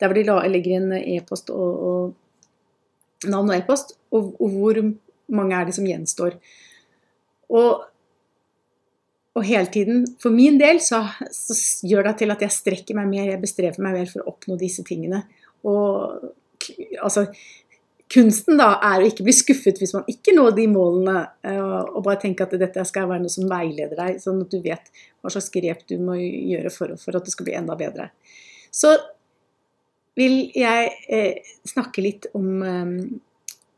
Der 0.00 0.08
hvor 0.08 0.16
de 0.16 0.50
legger 0.54 0.78
inn 0.78 0.94
e-post 0.96 1.50
og, 1.52 1.84
og 1.90 3.30
navn 3.30 3.52
og 3.52 3.58
e-post, 3.58 3.94
og, 4.14 4.32
og, 4.40 4.54
hvor 4.54 4.80
mange 5.30 5.56
er 5.58 5.68
det 5.68 5.76
som 5.76 5.86
gjenstår. 5.86 6.38
Og, 7.50 7.84
og 9.36 9.46
hele 9.46 9.68
tiden, 9.70 10.06
for 10.22 10.34
min 10.34 10.58
del, 10.60 10.80
så, 10.82 11.02
så, 11.34 11.58
gjør 11.86 12.08
det 12.08 12.16
til 12.22 12.32
at 12.32 12.46
jeg 12.46 12.56
strekker 12.56 12.98
meg 12.98 13.10
mer, 13.10 13.28
jeg 13.28 13.42
bestrever 13.42 13.84
meg 13.84 13.98
mer 13.98 14.10
for 14.10 14.24
å 14.24 14.32
oppnå 14.32 14.56
disse 14.60 14.86
tingene. 14.86 15.24
Og 15.68 16.30
altså 17.00 17.28
Kunsten 18.10 18.58
da 18.58 18.72
er 18.82 19.04
å 19.04 19.06
ikke 19.06 19.22
bli 19.22 19.32
skuffet 19.36 19.76
hvis 19.78 19.92
man 19.94 20.08
ikke 20.10 20.32
når 20.34 20.56
de 20.56 20.64
målene, 20.66 21.20
eh, 21.46 21.60
og 21.62 22.00
bare 22.02 22.18
tenke 22.24 22.42
at 22.42 22.56
dette 22.58 22.82
skal 22.88 23.06
være 23.06 23.22
noe 23.22 23.30
som 23.30 23.46
veileder 23.46 23.94
deg, 23.94 24.16
sånn 24.18 24.40
at 24.42 24.50
du 24.50 24.58
vet 24.64 24.88
hva 25.22 25.30
slags 25.30 25.46
grep 25.54 25.84
du 25.86 25.94
må 26.02 26.16
gjøre 26.18 26.72
for, 26.74 26.96
for 26.98 27.14
at 27.14 27.28
det 27.28 27.30
skal 27.36 27.46
bli 27.46 27.54
enda 27.54 27.76
bedre. 27.78 28.08
Så 28.74 28.96
vil 30.18 30.50
jeg 30.58 30.90
eh, 31.06 31.52
snakke 31.70 32.02
litt 32.02 32.26
om 32.34 32.64
eh, 32.66 32.90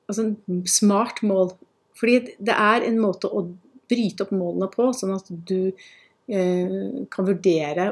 altså 0.09 0.31
smart 0.71 1.21
mål. 1.27 1.53
Fordi 2.01 2.39
det 2.41 2.57
er 2.57 2.89
en 2.89 2.99
måte 3.03 3.29
å 3.29 3.45
bryte 3.93 4.25
opp 4.25 4.33
målene 4.33 4.71
på, 4.73 4.89
sånn 4.97 5.13
at 5.17 5.29
du 5.29 5.59
eh, 5.69 7.05
kan 7.13 7.29
vurdere 7.29 7.91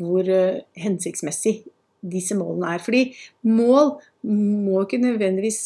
hvor 0.00 0.24
eh, 0.24 0.64
hensiktsmessig 0.80 1.58
disse 2.02 2.36
målene 2.38 2.74
er. 2.74 2.82
Fordi 2.82 3.02
mål 3.48 3.96
må 4.26 4.84
ikke 4.84 5.02
nødvendigvis 5.02 5.64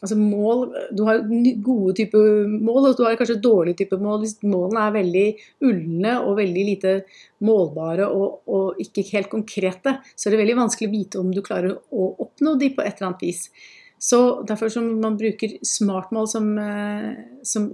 Altså 0.00 0.16
mål, 0.16 0.62
Du 0.96 1.02
har 1.04 1.18
gode 1.62 1.92
typer 1.98 2.46
mål, 2.48 2.86
og 2.88 2.96
du 2.96 3.02
har 3.04 3.18
kanskje 3.20 3.40
dårlige 3.42 3.82
typer 3.82 4.00
mål. 4.00 4.22
Hvis 4.22 4.38
målene 4.48 4.86
er 4.86 4.94
veldig 4.94 5.26
ulne 5.68 6.14
og 6.24 6.38
veldig 6.38 6.64
lite 6.70 6.94
målbare 7.44 8.06
og, 8.08 8.40
og, 8.48 8.80
ikke 8.80 9.04
helt 9.12 9.28
konkrete, 9.28 9.98
så 10.16 10.28
er 10.28 10.34
det 10.34 10.40
veldig 10.40 10.56
vanskelig 10.62 10.88
å 10.88 10.94
vite 10.94 11.20
om 11.20 11.34
du 11.34 11.42
klarer 11.44 11.76
å 11.76 12.08
oppnå 12.24 12.56
de 12.60 12.72
på 12.72 12.80
et 12.84 12.96
eller 12.96 13.10
annet 13.10 13.26
vis. 13.28 13.44
Så 14.00 14.40
Derfor 14.48 14.72
som 14.72 14.88
man 15.02 15.20
bruker 15.20 15.58
smartmål 15.60 16.28
som, 16.32 16.50
eh, 16.58 17.12
som 17.44 17.68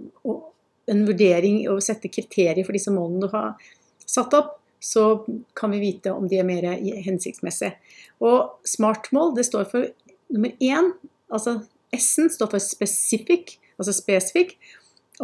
en 0.91 1.07
vurdering 1.07 1.63
og 1.71 1.83
sette 1.83 2.11
kriterier 2.11 2.67
for 2.67 2.75
disse 2.75 2.91
målene 2.91 3.23
du 3.23 3.31
har 3.31 3.55
satt 4.03 4.35
opp, 4.35 4.57
så 4.83 5.25
kan 5.57 5.73
vi 5.75 5.83
vite 5.83 6.13
om 6.15 6.29
de 6.29 6.41
er 6.41 6.49
mer 6.49 6.67
hensiktsmessige. 7.05 7.77
Og 8.25 8.57
smartmål 8.67 9.35
det 9.37 9.47
står 9.49 9.69
for 9.71 9.89
nummer 10.33 10.53
én, 10.63 10.93
altså 11.33 11.61
S-en 11.97 12.31
står 12.33 12.51
for 12.55 12.63
specific, 12.63 13.57
altså 13.79 13.95
spesifikk. 13.97 14.57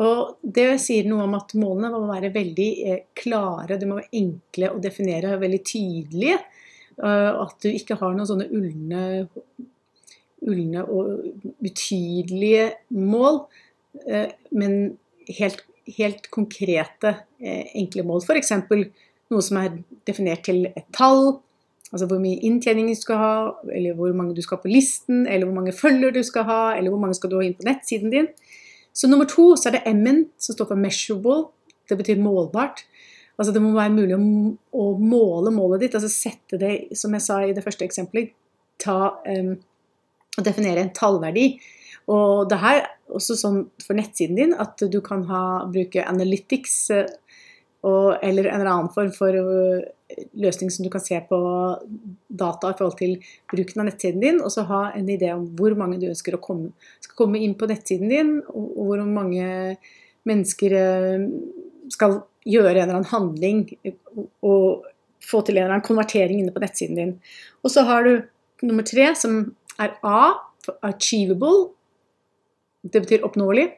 Og 0.01 0.39
det 0.41 0.81
sier 0.81 1.05
noe 1.09 1.27
om 1.27 1.35
at 1.37 1.53
målene 1.59 1.93
må 1.93 2.07
være 2.09 2.33
veldig 2.33 2.71
eh, 2.89 3.01
klare, 3.19 3.77
de 3.77 3.89
må 3.89 3.99
være 3.99 4.23
enkle 4.23 4.71
å 4.73 4.81
definere, 4.81 5.37
veldig 5.41 5.63
tydelige. 5.69 6.39
At 7.03 7.57
du 7.65 7.71
ikke 7.73 7.97
har 7.99 8.13
noen 8.15 8.29
sånne 8.29 8.47
ulne, 8.53 9.03
ulne 10.45 10.83
og 10.85 11.25
utydelige 11.65 12.69
mål, 12.95 13.41
eh, 14.07 14.33
men 14.55 14.77
helt, 15.39 15.65
helt 15.99 16.29
konkrete, 16.35 17.15
eh, 17.41 17.73
enkle 17.79 18.05
mål. 18.07 18.23
F.eks. 18.25 18.53
noe 19.33 19.45
som 19.45 19.59
er 19.61 19.81
definert 20.09 20.45
til 20.47 20.67
et 20.71 20.89
tall, 20.95 21.41
Altså 21.93 22.07
hvor 22.09 22.21
mye 22.23 22.41
inntjening 22.41 22.89
du 22.89 22.97
skal 22.97 23.19
ha, 23.21 23.33
eller 23.69 23.97
hvor 23.97 24.15
mange 24.17 24.33
du 24.37 24.41
skal 24.41 24.57
ha 24.57 24.65
på 24.65 24.71
listen, 24.73 25.27
eller 25.27 25.45
hvor 25.45 25.59
mange 25.59 25.75
følger 25.77 26.15
du 26.15 26.23
skal 26.25 26.47
ha, 26.49 26.61
eller 26.77 26.93
hvor 26.93 27.03
mange 27.03 27.19
skal 27.19 27.31
du 27.31 27.37
ha 27.37 27.45
inn 27.45 27.57
på 27.59 27.67
nettsiden 27.69 28.13
din. 28.15 28.31
Så 28.97 29.09
nummer 29.09 29.29
to 29.29 29.51
så 29.61 29.69
er 29.69 29.77
det 29.77 29.93
M-en, 29.93 30.25
som 30.41 30.57
står 30.57 30.71
for 30.71 30.81
measurable. 30.81 31.51
Det 31.89 31.99
betyr 32.01 32.21
målbart. 32.21 32.87
Altså 33.37 33.53
Det 33.53 33.61
må 33.65 33.75
være 33.77 33.93
mulig 33.93 34.17
å, 34.17 34.87
måle 35.01 35.53
målet 35.53 35.85
ditt, 35.85 35.99
altså 35.99 36.09
sette 36.13 36.61
det, 36.61 36.73
som 36.97 37.13
jeg 37.13 37.25
sa 37.25 37.43
i 37.45 37.53
det 37.57 37.65
første 37.65 37.85
eksempelet, 37.85 38.33
ta, 38.81 39.13
um, 39.29 39.55
og 40.39 40.49
definere 40.49 40.85
en 40.85 40.93
tallverdi. 40.97 41.47
Og 42.13 42.49
det 42.49 42.61
her 42.63 42.79
er 42.81 42.91
også 43.13 43.37
sånn 43.37 43.65
for 43.85 43.99
nettsiden 43.99 44.39
din 44.39 44.57
at 44.57 44.81
du 44.81 45.01
kan 45.05 45.27
ha, 45.29 45.43
bruke 45.73 46.05
analytics 46.09 46.77
uh, 46.95 47.05
og, 47.83 48.19
eller 48.23 48.47
en 48.47 48.61
eller 48.61 48.71
annen 48.71 48.93
form 48.95 49.11
for 49.15 49.35
uh, 49.35 49.83
løsning 50.39 50.71
som 50.71 50.85
du 50.85 50.91
kan 50.93 51.03
se 51.03 51.19
på 51.29 51.39
data 52.29 52.71
i 52.71 52.77
forhold 52.79 52.99
til 52.99 53.17
bruken 53.51 53.83
av 53.83 53.89
nettsiden 53.89 54.23
din, 54.23 54.41
og 54.45 54.53
så 54.55 54.67
ha 54.69 54.83
en 54.97 55.09
idé 55.11 55.33
om 55.35 55.47
hvor 55.59 55.75
mange 55.79 55.99
du 56.03 56.09
ønsker 56.11 56.37
å 56.37 56.43
komme, 56.43 56.71
skal 57.03 57.19
komme 57.25 57.41
inn 57.43 57.57
på 57.59 57.69
nettsiden 57.71 58.13
din, 58.13 58.33
og 58.53 58.71
hvor 58.77 59.03
mange 59.07 59.77
mennesker 60.29 60.77
eh, 60.79 61.27
skal 61.93 62.21
gjøre 62.47 62.77
en 62.77 62.91
eller 62.91 63.01
annen 63.01 63.13
handling 63.13 63.65
og 64.43 64.87
få 65.23 65.43
til 65.47 65.57
en 65.57 65.65
eller 65.65 65.77
annen 65.77 65.87
konvertering 65.87 66.43
inne 66.43 66.55
på 66.55 66.63
nettsiden 66.63 66.99
din. 66.99 67.13
Og 67.63 67.75
så 67.75 67.85
har 67.87 68.07
du 68.07 68.13
nummer 68.67 68.87
tre, 68.87 69.13
som 69.19 69.45
er 69.83 69.95
A, 70.07 70.35
achievable. 70.87 71.73
Det 72.83 73.03
betyr 73.05 73.27
oppnåelig. 73.27 73.69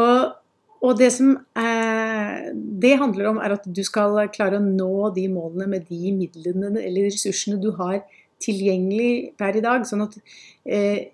Og, 0.00 0.36
og 0.80 0.96
det 0.96 1.10
som 1.12 1.34
eh, 1.36 2.50
det 2.54 2.94
handler 3.00 3.30
om 3.30 3.40
er 3.42 3.54
at 3.56 3.66
du 3.68 3.82
skal 3.84 4.16
klare 4.32 4.60
å 4.60 4.64
nå 4.64 5.10
de 5.16 5.26
målene 5.32 5.68
med 5.68 5.88
de 5.90 6.12
midlene 6.16 6.72
eller 6.80 7.10
ressursene 7.10 7.60
du 7.60 7.68
har 7.76 8.00
tilgjengelig 8.40 9.34
per 9.40 9.58
i 9.58 9.64
dag. 9.64 9.84
Sånn 9.88 10.06
at, 10.06 10.16
eh, 10.64 11.10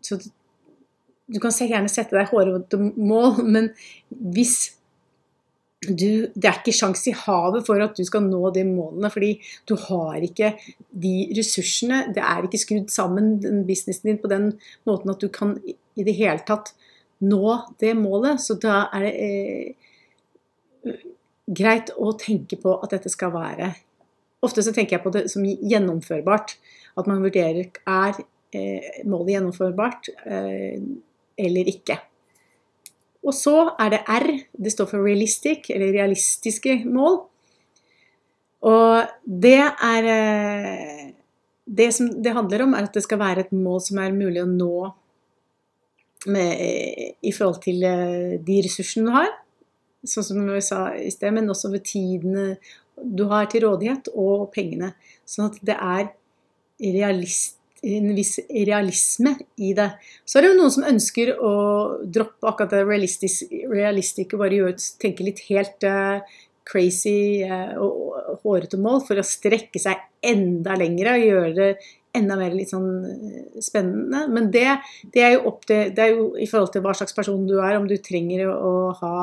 så 0.00 0.16
du 1.32 1.40
kan 1.40 1.52
gjerne 1.52 1.92
sette 1.92 2.16
deg 2.16 2.30
hårete 2.32 2.80
mål, 2.80 3.42
men 3.44 3.68
hvis 4.08 4.72
du, 5.82 6.30
det 6.32 6.46
er 6.46 6.60
ikke 6.60 6.74
sjans 6.76 7.02
i 7.10 7.14
havet 7.16 7.66
for 7.66 7.82
at 7.82 7.96
du 7.98 8.04
skal 8.06 8.22
nå 8.24 8.52
de 8.54 8.62
målene, 8.68 9.10
fordi 9.10 9.32
du 9.68 9.74
har 9.88 10.22
ikke 10.22 10.52
de 11.04 11.14
ressursene. 11.36 12.04
Det 12.14 12.22
er 12.22 12.46
ikke 12.46 12.60
skrudd 12.62 12.92
sammen 12.94 13.34
den 13.42 13.64
businessen 13.66 14.12
din 14.12 14.20
på 14.22 14.30
den 14.30 14.52
måten 14.88 15.12
at 15.12 15.22
du 15.22 15.28
kan 15.32 15.56
i 15.66 16.06
det 16.06 16.14
hele 16.16 16.40
tatt 16.46 16.72
nå 17.24 17.56
det 17.80 17.94
målet. 17.98 18.42
Så 18.42 18.58
da 18.60 18.86
er 18.94 19.06
det 19.06 19.14
eh, 19.22 21.08
greit 21.46 21.92
å 21.96 22.12
tenke 22.18 22.58
på 22.60 22.76
at 22.82 22.94
dette 22.94 23.12
skal 23.12 23.34
være 23.34 23.72
Ofte 24.42 24.62
så 24.66 24.72
tenker 24.74 24.96
jeg 24.96 25.04
på 25.04 25.12
det 25.14 25.20
som 25.30 25.44
gjennomførbart. 25.46 26.56
At 26.98 27.06
man 27.06 27.22
vurderer 27.22 27.68
er 27.70 28.16
eh, 28.50 29.02
målet 29.06 29.36
gjennomførbart 29.36 30.08
eh, 30.26 30.80
eller 31.38 31.70
ikke. 31.70 32.00
Og 33.22 33.36
så 33.38 33.54
er 33.78 33.92
det 33.94 34.00
R. 34.10 34.26
Det 34.50 34.72
står 34.74 34.88
for 34.90 35.06
realistic, 35.06 35.70
eller 35.70 35.94
realistiske 35.94 36.80
mål. 36.90 37.20
Og 38.66 39.14
det 39.22 39.60
er 39.62 40.10
eh, 40.10 41.08
Det 41.64 41.92
som 41.94 42.08
det 42.22 42.34
handler 42.34 42.64
om, 42.64 42.74
er 42.74 42.88
at 42.88 42.94
det 42.94 43.04
skal 43.04 43.20
være 43.20 43.46
et 43.46 43.52
mål 43.54 43.78
som 43.80 44.00
er 44.02 44.12
mulig 44.12 44.42
å 44.42 44.50
nå 44.50 44.90
med, 46.30 47.14
i 47.22 47.32
forhold 47.34 47.62
til 47.64 47.82
eh, 47.86 48.34
de 48.42 48.60
ressursene 48.66 49.08
du 49.08 49.14
har 49.14 49.32
sånn 50.02 50.26
som 50.26 50.46
vi 50.48 50.60
sa 50.64 50.84
i 50.98 51.10
sted, 51.14 51.32
men 51.34 51.50
også 51.50 51.70
ved 51.72 51.84
tidene 51.86 52.52
du 53.02 53.24
har 53.30 53.48
til 53.50 53.66
rådighet, 53.66 54.10
og 54.18 54.50
pengene. 54.54 54.92
Sånn 55.28 55.50
at 55.50 55.58
det 55.64 55.76
er 55.78 56.08
realist, 56.82 57.58
en 57.82 58.12
viss 58.14 58.36
realisme 58.46 59.34
i 59.58 59.72
det. 59.74 59.88
Så 60.22 60.38
er 60.38 60.44
det 60.44 60.52
jo 60.52 60.58
noen 60.60 60.74
som 60.74 60.86
ønsker 60.86 61.32
å 61.34 61.54
droppe 62.02 62.50
akkurat 62.50 62.76
det 62.76 62.84
realistisk, 62.86 64.36
og 64.36 64.42
bare 64.42 64.60
gjøre, 64.60 64.76
tenke 65.02 65.26
litt 65.26 65.42
helt 65.48 65.86
uh, 65.88 66.22
crazy 66.68 67.42
uh, 67.42 67.74
og 67.82 68.38
hårete 68.44 68.78
mål 68.78 69.02
for 69.08 69.18
å 69.18 69.26
strekke 69.26 69.82
seg 69.82 69.98
enda 70.22 70.76
lengre 70.78 71.16
og 71.16 71.26
gjøre 71.26 71.52
det 71.56 71.72
enda 72.16 72.36
mer 72.36 72.54
litt 72.54 72.72
sånn 72.72 72.88
eh, 73.08 73.60
spennende. 73.64 74.26
Men 74.32 74.50
det, 74.54 74.68
det, 75.14 75.24
er 75.24 75.34
jo 75.36 75.44
opp 75.52 75.66
til 75.68 75.92
Det 75.96 76.04
er 76.04 76.14
jo 76.14 76.30
i 76.36 76.48
forhold 76.50 76.72
til 76.74 76.84
hva 76.84 76.94
slags 76.96 77.16
person 77.16 77.46
du 77.48 77.58
er, 77.60 77.76
om 77.78 77.88
du 77.88 77.96
trenger 78.02 78.48
å 78.52 78.92
ha 79.00 79.16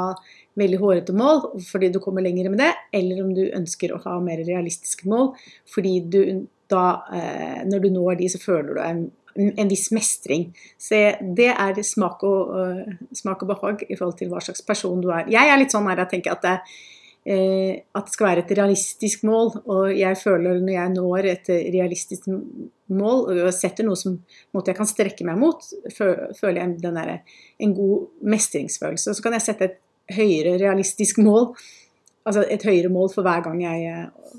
veldig 0.59 0.79
hårete 0.81 1.15
mål 1.15 1.43
fordi 1.63 1.91
du 1.93 2.01
kommer 2.03 2.25
lenger 2.25 2.49
med 2.51 2.59
det, 2.63 2.73
eller 2.97 3.21
om 3.23 3.29
du 3.35 3.45
ønsker 3.45 3.93
å 3.93 4.01
ha 4.03 4.17
mer 4.23 4.41
realistiske 4.43 5.07
mål 5.09 5.31
fordi 5.71 5.93
du 6.11 6.21
da, 6.69 6.83
eh, 7.15 7.61
når 7.69 7.85
du 7.85 7.89
når 7.93 8.19
de, 8.19 8.29
så 8.29 8.41
føler 8.41 8.75
du 8.75 8.81
en, 8.83 8.99
en 9.49 9.71
viss 9.71 9.87
mestring. 9.95 10.49
Så 10.77 10.99
det 11.37 11.49
er 11.53 11.79
smak 11.85 12.21
og, 12.27 12.51
uh, 12.53 12.99
smak 13.15 13.41
og 13.41 13.49
behag 13.55 13.81
i 13.87 13.95
forhold 13.95 14.19
til 14.19 14.29
hva 14.29 14.41
slags 14.43 14.61
person 14.67 15.01
du 15.01 15.09
er. 15.09 15.25
Jeg 15.33 15.49
er 15.49 15.57
litt 15.57 15.73
sånn 15.73 15.89
her 15.89 16.03
jeg 16.03 16.11
tenker 16.11 16.35
at 16.35 16.45
det, 16.45 16.53
at 17.29 18.05
det 18.05 18.13
skal 18.13 18.27
være 18.27 18.43
et 18.45 18.53
realistisk 18.59 19.25
mål. 19.25 19.49
Og 19.65 19.95
jeg 19.97 20.19
føler 20.21 20.61
når 20.61 20.75
jeg 20.75 20.93
når 20.93 21.31
et 21.33 21.51
realistisk 21.73 22.29
mål 22.93 23.27
og 23.45 23.51
setter 23.55 23.85
noe 23.87 23.97
som 23.99 24.17
måte 24.55 24.71
jeg 24.71 24.79
kan 24.79 24.89
strekke 24.89 25.27
meg 25.27 25.39
mot, 25.39 25.63
føler 25.95 26.61
jeg 26.61 26.79
der, 26.83 27.11
en 27.59 27.75
god 27.77 28.07
mestringsfølelse. 28.35 29.15
Så 29.15 29.25
kan 29.25 29.35
jeg 29.37 29.45
sette 29.45 29.69
et 29.69 29.77
høyere 30.15 30.57
realistisk 30.61 31.21
mål. 31.21 31.51
Altså 32.27 32.45
et 32.49 32.65
høyere 32.65 32.91
mål 32.93 33.11
for 33.13 33.25
hver 33.25 33.43
gang 33.45 33.61
jeg 33.63 33.85
eh, 33.89 34.33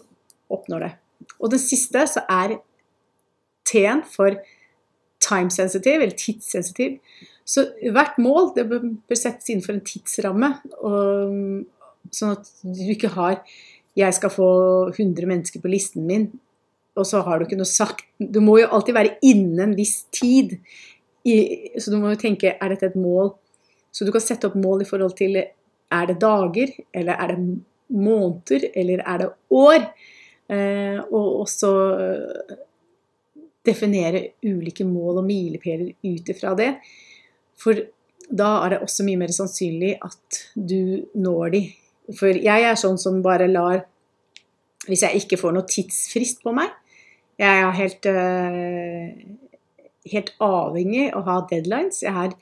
oppnår 0.52 0.86
det. 0.86 0.92
Og 1.38 1.52
den 1.52 1.62
siste 1.62 2.04
så 2.10 2.24
er 2.30 2.58
T-en 3.70 4.02
for 4.08 4.34
time 5.22 5.50
sensitive, 5.50 6.02
eller 6.02 6.16
tidssensitiv. 6.16 6.98
Så 7.44 7.66
hvert 7.92 8.18
mål 8.18 8.52
det 8.56 8.66
bør 8.70 9.18
settes 9.18 9.50
innenfor 9.50 9.76
en 9.76 9.84
tidsramme. 9.86 10.52
Og, 10.80 11.36
sånn 12.14 12.32
at 12.34 12.48
du 12.64 12.86
ikke 12.90 13.12
har 13.14 13.42
'jeg 13.96 14.14
skal 14.14 14.30
få 14.30 14.50
100 14.94 15.26
mennesker 15.26 15.60
på 15.60 15.68
listen 15.68 16.06
min', 16.06 16.30
og 16.98 17.06
så 17.06 17.22
har 17.26 17.38
du 17.38 17.46
ikke 17.46 17.58
noe 17.60 17.68
sagt. 17.68 18.04
Du 18.18 18.40
må 18.44 18.58
jo 18.60 18.70
alltid 18.74 18.96
være 18.96 19.16
innen 19.26 19.60
en 19.62 19.76
viss 19.78 20.04
tid. 20.14 20.56
så 21.78 21.92
du 21.92 21.98
må 22.00 22.14
jo 22.14 22.20
tenke 22.20 22.56
er 22.56 22.72
dette 22.72 22.90
et 22.90 22.98
mål? 22.98 23.34
Så 23.90 24.06
du 24.06 24.12
kan 24.14 24.22
sette 24.22 24.48
opp 24.48 24.56
mål 24.58 24.84
i 24.84 24.88
forhold 24.88 25.16
til 25.18 25.38
er 25.40 26.06
det 26.06 26.20
dager, 26.22 26.72
eller 26.94 27.18
er 27.18 27.32
det 27.32 27.38
måneder, 27.90 28.68
eller 28.78 29.02
er 29.02 29.22
det 29.22 29.30
år? 29.50 29.86
Eh, 30.50 30.98
og 31.10 31.40
også 31.44 31.70
eh, 32.02 32.56
definere 33.66 34.22
ulike 34.46 34.86
mål 34.86 35.20
og 35.20 35.26
milepæler 35.26 35.92
ut 36.06 36.30
ifra 36.32 36.54
det. 36.58 36.72
For 37.58 37.78
da 38.30 38.50
er 38.64 38.74
det 38.74 38.82
også 38.86 39.06
mye 39.06 39.20
mer 39.20 39.34
sannsynlig 39.34 39.96
at 40.06 40.40
du 40.54 41.06
når 41.14 41.54
de. 41.54 41.62
For 42.18 42.34
jeg 42.34 42.66
er 42.66 42.78
sånn 42.78 42.98
som 42.98 43.20
bare 43.22 43.46
lar 43.50 43.84
Hvis 44.88 45.02
jeg 45.04 45.20
ikke 45.20 45.36
får 45.38 45.52
noe 45.54 45.68
tidsfrist 45.68 46.40
på 46.42 46.54
meg 46.56 46.70
Jeg 47.40 47.60
er 47.64 47.70
helt, 47.72 48.06
eh, 48.06 49.12
helt 50.12 50.34
avhengig 50.44 51.06
av 51.14 51.22
å 51.22 51.28
ha 51.28 51.36
deadlines. 51.48 52.02
Jeg 52.02 52.12
har 52.12 52.34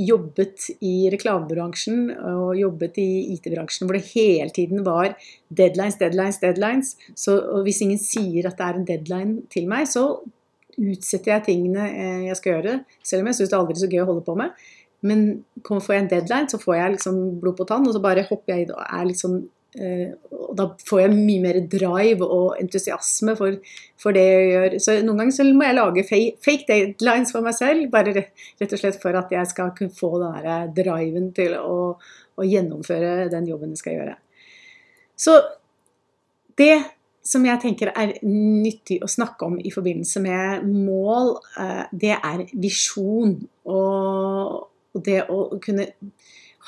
jobbet 0.00 0.70
i 0.80 1.10
reklamebransjen 1.12 2.08
og 2.16 2.56
jobbet 2.56 2.96
i 3.02 3.34
IT-bransjen 3.34 3.88
hvor 3.88 3.98
det 3.98 4.06
hele 4.14 4.48
tiden 4.54 4.84
var 4.86 5.12
deadlines, 5.52 5.98
deadlines, 6.00 6.40
deadlines. 6.40 6.96
Så 7.14 7.36
hvis 7.66 7.82
ingen 7.84 8.00
sier 8.00 8.48
at 8.48 8.56
det 8.56 8.66
er 8.66 8.78
en 8.78 8.88
deadline 8.88 9.42
til 9.52 9.68
meg, 9.68 9.88
så 9.90 10.22
utsetter 10.80 11.34
jeg 11.34 11.46
tingene 11.50 11.88
eh, 11.90 12.26
jeg 12.30 12.38
skal 12.38 12.56
gjøre, 12.56 12.76
selv 13.04 13.24
om 13.24 13.28
jeg 13.28 13.40
syns 13.40 13.50
det 13.50 13.56
er 13.56 13.60
aldri 13.60 13.80
så 13.82 13.90
gøy 13.90 14.02
å 14.04 14.10
holde 14.14 14.24
på 14.24 14.36
med. 14.40 14.68
Men 15.04 15.26
får 15.66 15.94
jeg 15.94 16.02
en 16.04 16.12
deadline, 16.14 16.48
så 16.52 16.60
får 16.60 16.76
jeg 16.76 16.96
liksom 16.96 17.20
blod 17.40 17.58
på 17.58 17.66
tann, 17.68 17.86
og 17.88 17.96
så 17.96 18.02
bare 18.04 18.24
hopper 18.28 18.54
jeg 18.54 18.68
i 18.68 18.72
og 18.72 18.80
er 18.84 19.08
liksom 19.08 19.42
og 19.78 20.56
da 20.58 20.66
får 20.82 21.00
jeg 21.04 21.12
mye 21.14 21.42
mer 21.44 21.58
drive 21.70 22.26
og 22.26 22.56
entusiasme 22.58 23.36
for, 23.38 23.58
for, 24.00 24.16
det 24.16 24.24
jeg 24.24 24.48
gjør. 24.50 24.76
Så 24.82 24.96
noen 25.04 25.22
ganger 25.22 25.36
så 25.36 25.46
må 25.46 25.66
jeg 25.68 25.78
lage 25.78 26.06
fake 26.08 26.66
deadlines 26.66 27.30
for 27.34 27.46
meg 27.46 27.54
selv, 27.54 27.86
bare 27.92 28.14
rett 28.16 28.74
og 28.74 28.80
slett 28.82 28.98
for 29.02 29.18
at 29.20 29.30
jeg 29.34 29.52
skal 29.52 29.70
kunne 29.76 29.94
få 29.94 30.16
den 30.22 30.40
der 30.42 30.72
driven 30.74 31.30
til 31.36 31.54
å, 31.60 31.94
å 32.34 32.48
gjennomføre 32.48 33.30
den 33.30 33.46
jobben 33.50 33.76
jeg 33.76 33.82
skal 33.84 33.98
gjøre. 34.00 34.16
Så 35.20 35.36
det 36.58 36.74
som 37.30 37.44
jeg 37.44 37.60
tenker 37.62 37.92
er 37.92 38.16
nyttig 38.24 38.98
å 39.04 39.10
snakke 39.10 39.46
om 39.46 39.58
i 39.60 39.70
forbindelse 39.72 40.22
med 40.24 40.66
mål, 40.66 41.34
eh, 41.60 41.84
det 41.92 42.16
er 42.16 42.46
visjon. 42.58 43.36
Og 43.70 45.02
det 45.04 45.22
å 45.30 45.44
kunne 45.62 45.86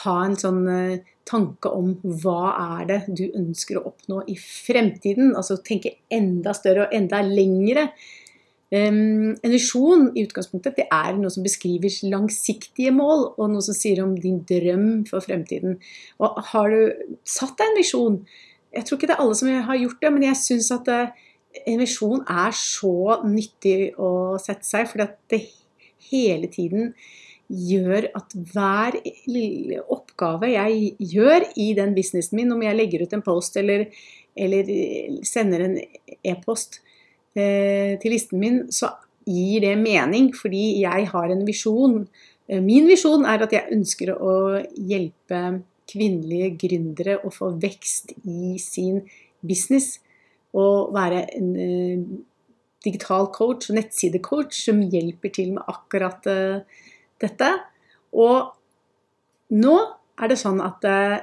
ha 0.02 0.14
en 0.24 0.38
sånn 0.40 0.62
eh, 0.72 1.02
tanke 1.28 1.70
om 1.70 1.92
hva 2.22 2.54
er 2.80 2.88
det 2.88 2.98
du 3.12 3.24
ønsker 3.28 3.78
å 3.78 3.86
oppnå 3.92 4.22
i 4.30 4.36
fremtiden. 4.40 5.34
Altså 5.38 5.60
tenke 5.64 5.96
enda 6.12 6.54
større 6.56 6.86
og 6.86 6.96
enda 6.96 7.22
lengre. 7.26 7.90
Um, 8.72 9.34
en 9.44 9.52
visjon 9.52 10.06
i 10.16 10.22
utgangspunktet 10.24 10.78
det 10.78 10.86
er 10.88 11.18
noe 11.18 11.30
som 11.32 11.44
beskriver 11.44 11.92
langsiktige 12.08 12.94
mål, 12.96 13.26
og 13.36 13.50
noe 13.52 13.64
som 13.64 13.76
sier 13.76 14.00
om 14.00 14.14
din 14.16 14.40
drøm 14.48 15.02
for 15.10 15.24
fremtiden. 15.24 15.76
Og 16.24 16.40
har 16.52 16.72
du 16.72 17.18
satt 17.28 17.58
deg 17.60 17.68
en 17.68 17.76
visjon? 17.76 18.16
Jeg 18.72 18.88
tror 18.88 18.96
ikke 18.96 19.10
det 19.10 19.18
er 19.18 19.26
alle 19.26 19.36
som 19.36 19.52
har 19.68 19.80
gjort 19.82 20.00
det, 20.00 20.12
men 20.14 20.24
jeg 20.24 20.40
syns 20.40 20.70
at 20.72 20.88
uh, 20.88 21.26
en 21.68 21.82
visjon 21.82 22.24
er 22.24 22.56
så 22.56 23.20
nyttig 23.28 23.92
å 24.00 24.40
sette 24.40 24.64
seg, 24.64 24.88
fordi 24.88 25.04
at 25.04 25.18
det 25.28 25.42
hele 26.08 26.48
tiden 26.52 26.94
gjør 27.52 28.08
at 28.16 28.34
hver 28.52 28.96
lille 29.28 29.82
oppgave 29.92 30.52
jeg 30.54 30.92
gjør 31.12 31.46
i 31.60 31.72
den 31.76 31.94
businessen 31.96 32.38
min, 32.40 32.52
om 32.54 32.62
jeg 32.64 32.78
legger 32.78 33.04
ut 33.04 33.16
en 33.16 33.24
post 33.24 33.58
eller, 33.60 33.86
eller 34.36 34.72
sender 35.26 35.66
en 35.66 35.78
e-post 36.24 36.80
eh, 37.36 37.98
til 38.00 38.14
listen 38.14 38.40
min, 38.42 38.62
så 38.72 38.94
gir 39.28 39.66
det 39.66 39.76
mening 39.80 40.32
fordi 40.34 40.82
jeg 40.82 41.10
har 41.12 41.34
en 41.34 41.44
visjon. 41.46 42.00
Eh, 42.48 42.62
min 42.64 42.88
visjon 42.90 43.26
er 43.28 43.44
at 43.44 43.54
jeg 43.54 43.70
ønsker 43.76 44.14
å 44.16 44.34
hjelpe 44.76 45.42
kvinnelige 45.92 46.54
gründere 46.64 47.18
å 47.20 47.30
få 47.34 47.52
vekst 47.60 48.14
i 48.24 48.56
sin 48.62 49.02
business. 49.44 49.98
Og 50.56 50.92
være 50.94 51.26
en 51.36 51.52
eh, 51.56 52.06
digital 52.84 53.28
coach, 53.34 53.70
nettsidecoach, 53.70 54.56
som 54.64 54.82
hjelper 54.82 55.32
til 55.34 55.54
med 55.56 55.68
akkurat 55.70 56.26
uh, 56.26 56.82
dette. 57.22 57.50
Og 58.12 58.52
nå 59.52 59.76
er 60.22 60.32
det 60.32 60.40
sånn 60.40 60.60
at 60.64 60.84
eh, 60.88 61.20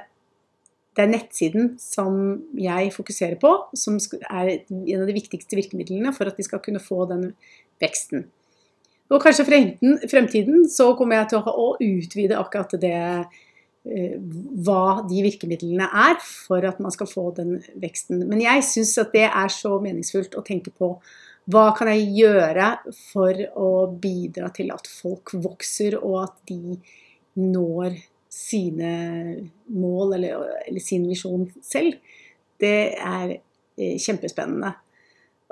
det 0.96 1.04
er 1.04 1.12
nettsiden 1.12 1.74
som 1.80 2.14
jeg 2.58 2.90
fokuserer 2.94 3.38
på, 3.40 3.52
som 3.78 3.96
er 4.26 4.50
en 4.68 5.02
av 5.02 5.06
de 5.08 5.16
viktigste 5.16 5.58
virkemidlene 5.58 6.12
for 6.16 6.28
at 6.28 6.38
de 6.38 6.46
skal 6.46 6.62
kunne 6.64 6.82
få 6.82 7.06
den 7.10 7.30
veksten. 7.82 8.26
Og 9.10 9.22
kanskje 9.22 9.46
fremtiden 10.10 10.66
så 10.70 10.92
kommer 10.98 11.20
jeg 11.20 11.32
til 11.32 11.46
å 11.50 11.70
utvide 11.82 12.38
akkurat 12.38 12.76
det 12.82 12.98
eh, 13.00 14.18
hva 14.66 15.00
de 15.08 15.24
virkemidlene 15.24 15.88
er 15.88 16.18
for 16.22 16.66
at 16.66 16.78
man 16.82 16.94
skal 16.94 17.10
få 17.10 17.30
den 17.38 17.56
veksten. 17.82 18.22
Men 18.30 18.42
jeg 18.44 18.66
syns 18.66 18.94
at 19.02 19.14
det 19.16 19.26
er 19.26 19.50
så 19.54 19.78
meningsfullt 19.82 20.36
å 20.38 20.46
tenke 20.46 20.70
på 20.74 20.92
hva 21.50 21.70
kan 21.76 21.90
jeg 21.92 22.10
gjøre 22.14 22.70
for 23.10 23.42
å 23.58 23.70
bidra 24.00 24.50
til 24.54 24.72
at 24.74 24.88
folk 24.90 25.34
vokser, 25.34 25.96
og 26.00 26.16
at 26.24 26.36
de 26.50 26.76
når 27.40 27.96
sine 28.30 28.92
mål 29.74 30.16
eller, 30.18 30.44
eller 30.66 30.84
sin 30.84 31.06
visjon 31.10 31.48
selv? 31.64 31.98
Det 32.60 32.92
er 32.94 33.34
eh, 33.34 33.96
kjempespennende. 34.00 34.74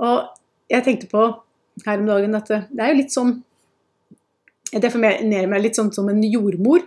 Og 0.04 0.28
jeg 0.70 0.84
tenkte 0.84 1.08
på 1.10 1.24
her 1.86 2.02
om 2.02 2.10
dagen 2.10 2.36
at 2.38 2.50
det 2.50 2.82
er 2.82 2.92
jo 2.92 3.00
litt 3.00 3.14
sånn 3.14 3.36
Jeg 4.68 4.82
definerer 4.84 5.48
meg 5.48 5.62
litt 5.62 5.78
sånn 5.78 5.90
som 5.96 6.10
en 6.12 6.20
jordmor. 6.26 6.82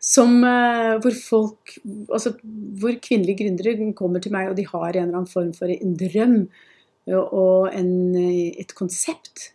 Som, 0.00 0.38
eh, 0.48 0.94
hvor 1.04 1.12
folk, 1.12 1.74
altså 2.08 2.32
hvor 2.80 2.94
kvinnelige 3.04 3.42
gründere 3.42 3.90
kommer 3.92 4.22
til 4.24 4.32
meg 4.32 4.48
og 4.48 4.56
de 4.56 4.64
har 4.64 4.96
en 4.96 5.02
eller 5.02 5.18
annen 5.18 5.28
form 5.28 5.50
for 5.52 5.68
en 5.68 5.92
drøm 6.00 6.38
og 7.18 7.70
en, 7.74 7.92
et 8.16 8.74
konsept 8.78 9.50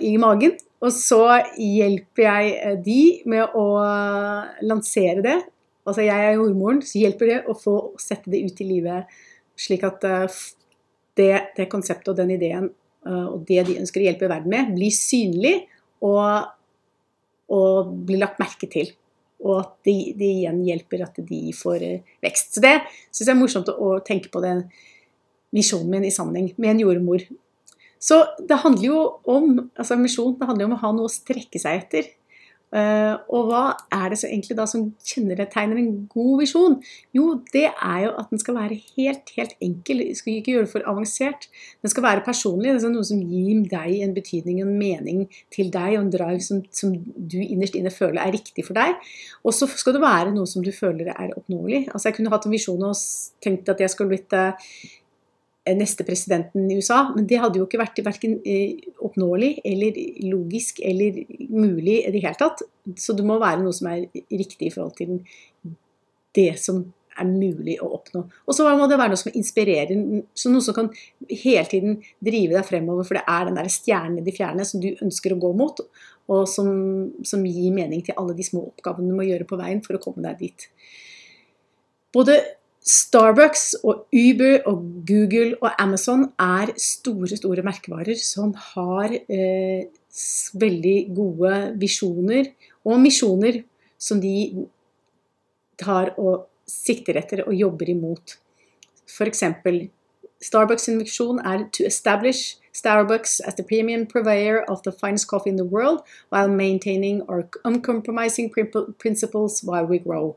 i 0.00 0.16
magen. 0.20 0.56
Og 0.80 0.92
så 0.96 1.20
hjelper 1.60 2.24
jeg 2.24 2.52
eh, 2.56 2.76
de 2.84 3.00
med 3.28 3.56
å 3.56 3.64
lansere 4.64 5.24
det. 5.24 5.36
Altså 5.88 6.04
jeg 6.06 6.26
er 6.26 6.38
jordmoren, 6.38 6.80
så 6.84 7.00
hjelper 7.00 7.32
det 7.32 7.40
å 7.50 7.56
få 7.58 7.74
sette 8.00 8.32
det 8.32 8.42
ut 8.46 8.62
i 8.62 8.68
livet, 8.68 9.20
slik 9.60 9.84
at 9.88 10.06
eh, 10.08 10.38
det, 11.20 11.32
det 11.58 11.68
konseptet 11.72 12.12
og 12.12 12.20
den 12.20 12.32
ideen 12.36 12.70
eh, 12.70 13.26
og 13.26 13.44
det 13.48 13.66
de 13.68 13.76
ønsker 13.82 14.00
å 14.00 14.08
hjelpe 14.08 14.30
verden 14.30 14.52
med, 14.54 14.72
blir 14.76 14.94
synlig 14.94 15.58
og, 16.06 16.48
og 17.52 17.92
blir 18.08 18.22
lagt 18.22 18.40
merke 18.40 18.70
til. 18.72 18.94
Og 19.40 19.56
at 19.62 19.76
det 19.88 19.98
de 20.20 20.30
igjen 20.42 20.64
hjelper 20.64 21.04
at 21.04 21.16
de 21.24 21.42
får 21.56 21.84
vekst. 22.24 22.56
Så 22.56 22.64
det 22.64 22.74
syns 23.08 23.26
jeg 23.26 23.32
er 23.32 23.40
morsomt 23.40 23.68
å, 23.72 23.76
å 23.76 24.00
tenke 24.04 24.32
på 24.32 24.40
det 24.44 24.52
misjonen 25.54 25.90
min 25.90 26.08
i 26.08 26.14
sammenheng 26.14 26.52
med 26.56 26.74
en 26.74 26.84
jordmor. 26.84 27.26
Så 28.00 28.22
det 28.48 28.62
handler 28.62 28.86
jo 28.86 29.02
om 29.28 29.52
altså 29.76 29.98
misjon, 30.00 30.38
det 30.38 30.48
handler 30.48 30.70
om 30.70 30.78
å 30.78 30.82
ha 30.84 30.94
noe 30.96 31.10
å 31.10 31.12
strekke 31.12 31.60
seg 31.60 31.82
etter. 31.82 32.08
Uh, 32.70 33.18
og 33.34 33.48
hva 33.48 33.60
er 33.90 34.12
det 34.12 34.20
så 34.20 34.28
egentlig 34.28 34.54
da 34.54 34.62
som 34.70 34.84
kjennetegner 35.02 35.80
en 35.80 36.04
god 36.12 36.36
visjon? 36.38 36.76
Jo, 37.16 37.24
det 37.50 37.64
er 37.66 38.04
jo 38.04 38.12
at 38.20 38.30
den 38.30 38.38
skal 38.38 38.54
være 38.60 38.78
helt, 38.94 39.32
helt 39.34 39.56
enkel. 39.58 40.04
Du 40.06 40.20
skal 40.20 40.36
ikke 40.36 40.54
gjøre 40.54 40.68
det 40.68 40.72
for 40.76 40.86
avansert. 40.92 41.48
Den 41.82 41.90
skal 41.90 42.06
være 42.06 42.22
personlig. 42.22 42.76
Det 42.76 42.86
er 42.86 42.94
noe 42.94 43.08
som 43.08 43.24
gir 43.26 43.64
deg 43.72 44.04
en 44.06 44.14
betydning, 44.14 44.62
en 44.62 44.78
mening 44.78 45.26
til 45.50 45.72
deg, 45.74 45.96
og 45.96 46.04
en 46.04 46.14
drive 46.14 46.46
som, 46.46 46.62
som 46.70 46.94
du 46.94 47.40
innerst 47.42 47.74
inne 47.74 47.90
føler 47.90 48.22
er 48.22 48.36
riktig 48.38 48.68
for 48.68 48.78
deg. 48.78 49.02
Og 49.42 49.56
så 49.56 49.66
skal 49.74 49.98
det 49.98 50.04
være 50.06 50.36
noe 50.36 50.46
som 50.46 50.62
du 50.62 50.70
føler 50.70 51.10
er 51.10 51.34
oppnåelig. 51.34 51.88
Altså 51.90 52.12
Jeg 52.12 52.20
kunne 52.20 52.32
hatt 52.36 52.46
en 52.46 52.54
visjon 52.54 52.86
og 52.86 53.04
tenkt 53.42 53.74
at 53.74 53.82
jeg 53.82 53.90
skulle 53.90 54.14
blitt 54.14 54.38
uh, 54.38 54.54
Eh, 54.54 54.99
neste 55.68 56.04
presidenten 56.04 56.70
i 56.70 56.78
USA. 56.78 57.02
Men 57.14 57.26
det 57.28 57.40
hadde 57.42 57.60
jo 57.60 57.66
ikke 57.66 57.80
vært 57.82 58.00
verken 58.04 58.38
eh, 58.48 58.78
oppnåelig 59.04 59.52
eller 59.66 59.98
logisk 60.30 60.80
eller 60.84 61.20
mulig 61.52 62.00
i 62.04 62.14
det 62.14 62.22
hele 62.24 62.38
tatt. 62.38 62.64
Så 62.96 63.16
det 63.16 63.26
må 63.26 63.38
være 63.40 63.62
noe 63.64 63.76
som 63.76 63.90
er 63.92 64.06
riktig 64.30 64.70
i 64.70 64.74
forhold 64.74 64.96
til 64.98 65.20
det 66.36 66.54
som 66.62 66.84
er 67.20 67.28
mulig 67.28 67.76
å 67.82 67.90
oppnå. 67.98 68.22
Og 68.46 68.56
så 68.56 68.64
må 68.78 68.86
det 68.88 68.98
være 69.00 69.12
noe 69.12 69.20
som 69.20 69.34
inspirerer, 69.36 70.22
så 70.38 70.52
noe 70.52 70.64
som 70.64 70.76
kan 70.76 70.88
hele 71.28 71.66
tiden 71.68 71.98
drive 72.24 72.54
deg 72.56 72.66
fremover. 72.66 73.06
For 73.06 73.18
det 73.18 73.24
er 73.28 73.48
den 73.48 73.58
der 73.58 73.70
stjernen 73.72 74.20
i 74.20 74.24
det 74.26 74.36
fjerne 74.36 74.66
som 74.68 74.82
du 74.82 74.88
ønsker 74.94 75.34
å 75.34 75.40
gå 75.42 75.52
mot, 75.58 75.82
og 76.30 76.46
som, 76.48 76.70
som 77.26 77.44
gir 77.44 77.74
mening 77.74 78.04
til 78.06 78.16
alle 78.20 78.36
de 78.38 78.46
små 78.46 78.68
oppgavene 78.70 79.10
du 79.10 79.18
må 79.18 79.26
gjøre 79.26 79.48
på 79.50 79.58
veien 79.60 79.82
for 79.84 79.98
å 79.98 80.02
komme 80.02 80.24
deg 80.24 80.40
dit. 80.46 80.68
Både 82.14 82.38
Starbucks 82.80 83.74
og 83.84 84.06
Uber 84.08 84.62
og 84.66 84.84
Google 85.06 85.56
og 85.60 85.82
Amazon 85.82 86.24
er 86.40 86.72
store, 86.80 87.36
store 87.36 87.62
merkevarer 87.62 88.16
som 88.16 88.54
har 88.56 89.12
eh, 89.12 89.84
veldig 90.56 90.96
gode 91.14 91.52
visjoner 91.80 92.48
og 92.84 93.00
misjoner 93.00 93.60
som 94.00 94.20
de 94.20 94.64
tar 95.80 96.14
og 96.16 96.46
sikter 96.66 97.20
etter 97.20 97.44
og 97.44 97.54
jobber 97.54 97.92
imot. 97.92 98.38
F.eks. 99.10 99.44
Starbucks' 100.40 100.88
visjon 100.96 101.38
er 101.44 101.68
'to 101.68 101.84
establish 101.84 102.56
Starbucks 102.72 103.40
as 103.40 103.54
the 103.54 103.64
premium 103.64 104.06
purveyor 104.06 104.64
of 104.68 104.82
the 104.82 104.92
finest 104.92 105.28
coffee 105.28 105.50
in 105.50 105.56
the 105.56 105.64
world 105.64 106.00
while 106.30 106.48
maintaining 106.48 107.22
our 107.28 107.42
uncompromising 107.64 108.50
principles 108.98 109.62
while 109.62 109.84
we 109.84 109.98
grow'. 109.98 110.36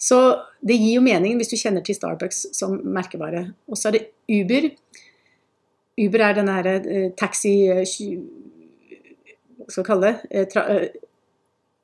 Så 0.00 0.18
det 0.64 0.78
gir 0.80 0.96
jo 0.96 1.04
mening 1.04 1.36
hvis 1.36 1.52
du 1.52 1.58
kjenner 1.60 1.84
til 1.84 1.96
Starbucks 1.96 2.46
som 2.56 2.78
merkevare. 2.88 3.50
Og 3.68 3.76
så 3.76 3.90
er 3.90 3.98
det 3.98 4.06
Uber. 4.32 4.70
Uber 6.00 6.24
er 6.24 6.36
den 6.38 6.48
herre 6.48 6.74
eh, 6.80 7.08
taxi 7.18 7.54
eh, 7.68 7.84
Hva 9.60 9.68
skal 9.68 9.82
vi 9.82 9.88
kalle 9.90 10.12
det? 10.12 10.46
Eh, 10.56 10.86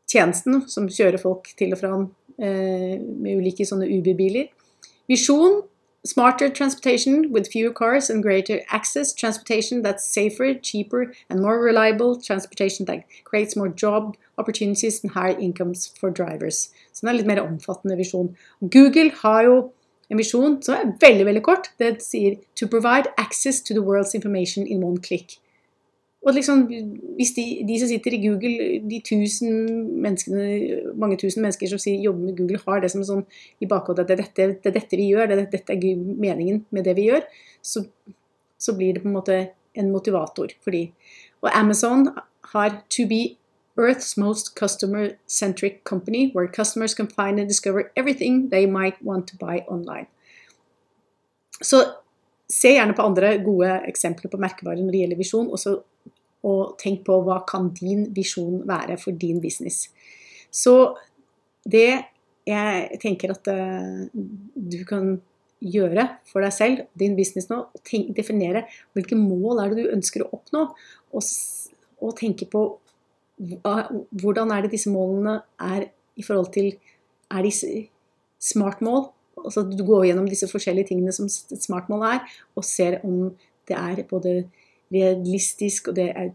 tjenesten 0.08 0.62
som 0.70 0.88
kjører 0.88 1.20
folk 1.20 1.50
til 1.58 1.74
og 1.74 1.80
fra 1.80 1.96
med 2.36 3.38
ulike 3.40 3.64
sånne 3.64 3.86
Uber-biler. 3.88 4.50
Visjon 5.08 5.62
Smarter 6.06 6.48
transportation 6.48 7.32
with 7.32 7.48
fewer 7.48 7.72
cars 7.72 8.08
and 8.10 8.22
greater 8.22 8.60
access. 8.70 9.12
Transportation 9.12 9.82
that's 9.82 10.04
safer, 10.04 10.54
cheaper, 10.54 11.12
and 11.28 11.40
more 11.40 11.60
reliable. 11.60 12.20
Transportation 12.20 12.86
that 12.86 13.02
creates 13.24 13.56
more 13.56 13.68
job 13.68 14.16
opportunities 14.38 15.02
and 15.02 15.12
higher 15.12 15.36
incomes 15.36 15.88
for 15.98 16.10
drivers. 16.10 16.70
Så 16.92 17.06
det 17.06 17.10
er 17.10 17.16
litt 17.18 17.26
mer 17.26 17.42
omfattende 17.42 17.96
visjon. 17.98 18.36
Google 18.60 19.10
har 19.22 19.42
jo 19.48 19.56
en 20.10 20.20
visjon 20.20 20.62
som 20.62 20.76
er 20.76 20.92
veldig 21.00 21.26
veldig 21.26 21.42
kort. 21.42 21.70
Det 21.78 22.02
sier 22.02 22.36
'to 22.54 22.68
provide 22.68 23.10
access 23.18 23.60
to 23.60 23.74
the 23.74 23.82
world's 23.82 24.14
information 24.14 24.66
in 24.66 24.84
one 24.84 24.98
click'. 24.98 25.40
Og 26.26 26.34
liksom, 26.34 26.64
hvis 27.14 27.30
de, 27.36 27.44
de, 27.68 27.78
som 27.78 27.88
sitter 27.88 28.16
i 28.16 28.18
Google, 28.24 28.68
de 28.90 28.98
tusen 29.06 29.52
menneskene, 30.02 30.46
mange 30.98 31.18
tusen 31.20 31.44
mennesker 31.44 31.70
som 31.70 31.78
sier, 31.78 32.00
jobber 32.02 32.26
med 32.26 32.40
Google, 32.40 32.58
har 32.66 32.82
det 32.82 32.90
som 32.90 33.04
sånn 33.06 33.22
i 33.62 33.68
bakhodet 33.70 34.02
at 34.02 34.10
det 34.10 34.16
er 34.16 34.22
dette, 34.24 34.48
det 34.64 34.72
er 34.72 34.74
dette 34.80 34.98
vi 34.98 35.06
gjør, 35.12 35.30
det 35.30 35.36
er, 35.36 35.46
dette 35.52 35.76
er 35.76 36.02
meningen 36.26 36.64
med 36.74 36.88
det 36.88 36.96
vi 36.98 37.06
gjør, 37.12 37.22
så, 37.62 37.84
så 38.58 38.74
blir 38.74 38.96
det 38.96 39.04
på 39.04 39.10
en 39.12 39.16
måte 39.20 39.38
en 39.78 39.92
motivator 39.94 40.50
for 40.64 40.74
de. 40.74 40.88
Og 41.46 41.50
Amazon 41.54 42.08
har 42.56 42.82
to 42.90 43.06
be 43.06 43.36
Earth's 43.78 44.16
most 44.16 44.56
customer-centric 44.56 45.84
company, 45.84 46.30
where 46.32 46.48
customers 46.48 46.94
can 46.94 47.06
find 47.06 47.38
and 47.38 47.46
discover 47.46 47.92
everything 47.94 48.48
they 48.50 48.66
might 48.66 48.96
want 49.02 49.28
to 49.28 49.36
buy 49.36 49.62
online. 49.68 50.06
Så 51.62 51.84
se 52.48 52.72
gjerne 52.72 52.94
på 52.94 53.02
andre 53.02 53.38
gode 53.44 53.68
eksempler 53.88 54.30
på 54.30 54.40
merkevarer 54.40 54.82
når 54.82 54.92
det 54.94 55.02
gjelder 55.02 55.20
visjon, 55.20 55.50
og, 55.50 55.58
så, 55.58 55.76
og 56.46 56.76
tenk 56.80 57.02
på 57.06 57.18
hva 57.26 57.40
kan 57.48 57.70
din 57.76 58.06
visjon 58.14 58.62
være 58.68 58.98
for 59.02 59.16
din 59.18 59.40
business. 59.42 59.88
Så 60.50 60.94
det 61.66 61.88
jeg 62.46 63.00
tenker 63.02 63.32
at 63.34 63.48
uh, 63.50 64.06
du 64.54 64.78
kan 64.86 65.16
gjøre 65.66 66.04
for 66.28 66.44
deg 66.44 66.54
selv, 66.54 66.82
din 66.98 67.16
business 67.18 67.48
nå, 67.50 67.64
tenk, 67.86 68.12
definere 68.16 68.66
hvilke 68.94 69.18
mål 69.18 69.62
er 69.62 69.72
det 69.72 69.86
du 69.86 69.94
ønsker 69.96 70.22
å 70.22 70.30
oppnå, 70.36 70.66
og, 71.16 71.30
og 72.04 72.18
tenke 72.18 72.48
på 72.52 72.68
hvordan 73.36 74.52
er 74.54 74.64
det 74.64 74.72
disse 74.72 74.88
målene 74.88 75.40
er 75.60 75.90
i 76.16 76.24
forhold 76.24 76.54
til 76.54 76.76
Er 77.26 77.42
de 77.42 77.50
smart 78.38 78.80
mål? 78.80 79.08
Altså 79.42 79.64
du 79.66 79.82
går 79.84 80.06
gjennom 80.06 80.28
disse 80.30 80.46
forskjellige 80.48 80.92
tingene 80.92 81.12
som 81.12 81.26
smart 81.28 81.90
mål 81.90 82.04
er, 82.06 82.20
og 82.54 82.64
ser 82.64 83.00
om 83.04 83.34
det 83.66 83.76
er 83.76 84.04
både 84.08 84.44
realistisk, 84.94 85.90
og 85.90 85.98
det 85.98 86.10
er 86.12 86.34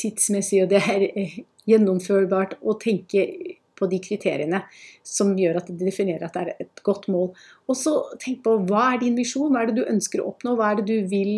tidsmessig, 0.00 0.64
og 0.64 0.72
det 0.72 0.80
er 0.82 1.06
eh, 1.10 1.36
gjennomførbart 1.70 2.58
å 2.62 2.76
tenke 2.80 3.26
på 3.74 3.88
de 3.90 3.98
kriteriene 4.02 4.60
som 5.06 5.32
gjør 5.38 5.58
at 5.58 5.70
det 5.72 5.88
definerer 5.88 6.26
at 6.26 6.36
det 6.36 6.42
er 6.44 6.66
et 6.66 6.82
godt 6.86 7.08
mål. 7.10 7.32
Og 7.66 7.78
så 7.78 7.96
tenk 8.22 8.44
på 8.44 8.56
hva 8.68 8.92
er 8.92 9.02
din 9.02 9.18
visjon, 9.18 9.50
hva 9.52 9.64
er 9.64 9.72
det 9.72 9.80
du 9.80 9.90
ønsker 9.90 10.22
å 10.22 10.30
oppnå, 10.30 10.54
hva 10.58 10.72
er 10.72 10.80
det 10.80 10.86
du 10.92 11.10
vil 11.10 11.34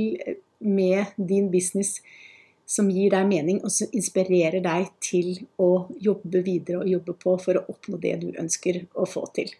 med 0.60 1.16
din 1.16 1.50
business 1.52 1.98
som 2.66 2.88
gir 2.90 3.12
deg 3.14 3.28
mening, 3.30 3.60
og 3.62 3.70
som 3.70 3.92
inspirerer 3.94 4.58
deg 4.64 4.88
til 5.04 5.36
å 5.62 5.86
jobbe 6.02 6.42
videre 6.42 6.82
og 6.82 6.90
jobbe 6.90 7.14
på 7.22 7.36
for 7.44 7.60
å 7.60 7.66
oppnå 7.70 8.00
det 8.02 8.16
du 8.24 8.32
ønsker 8.34 8.82
å 8.98 9.06
få 9.08 9.22
til. 9.36 9.52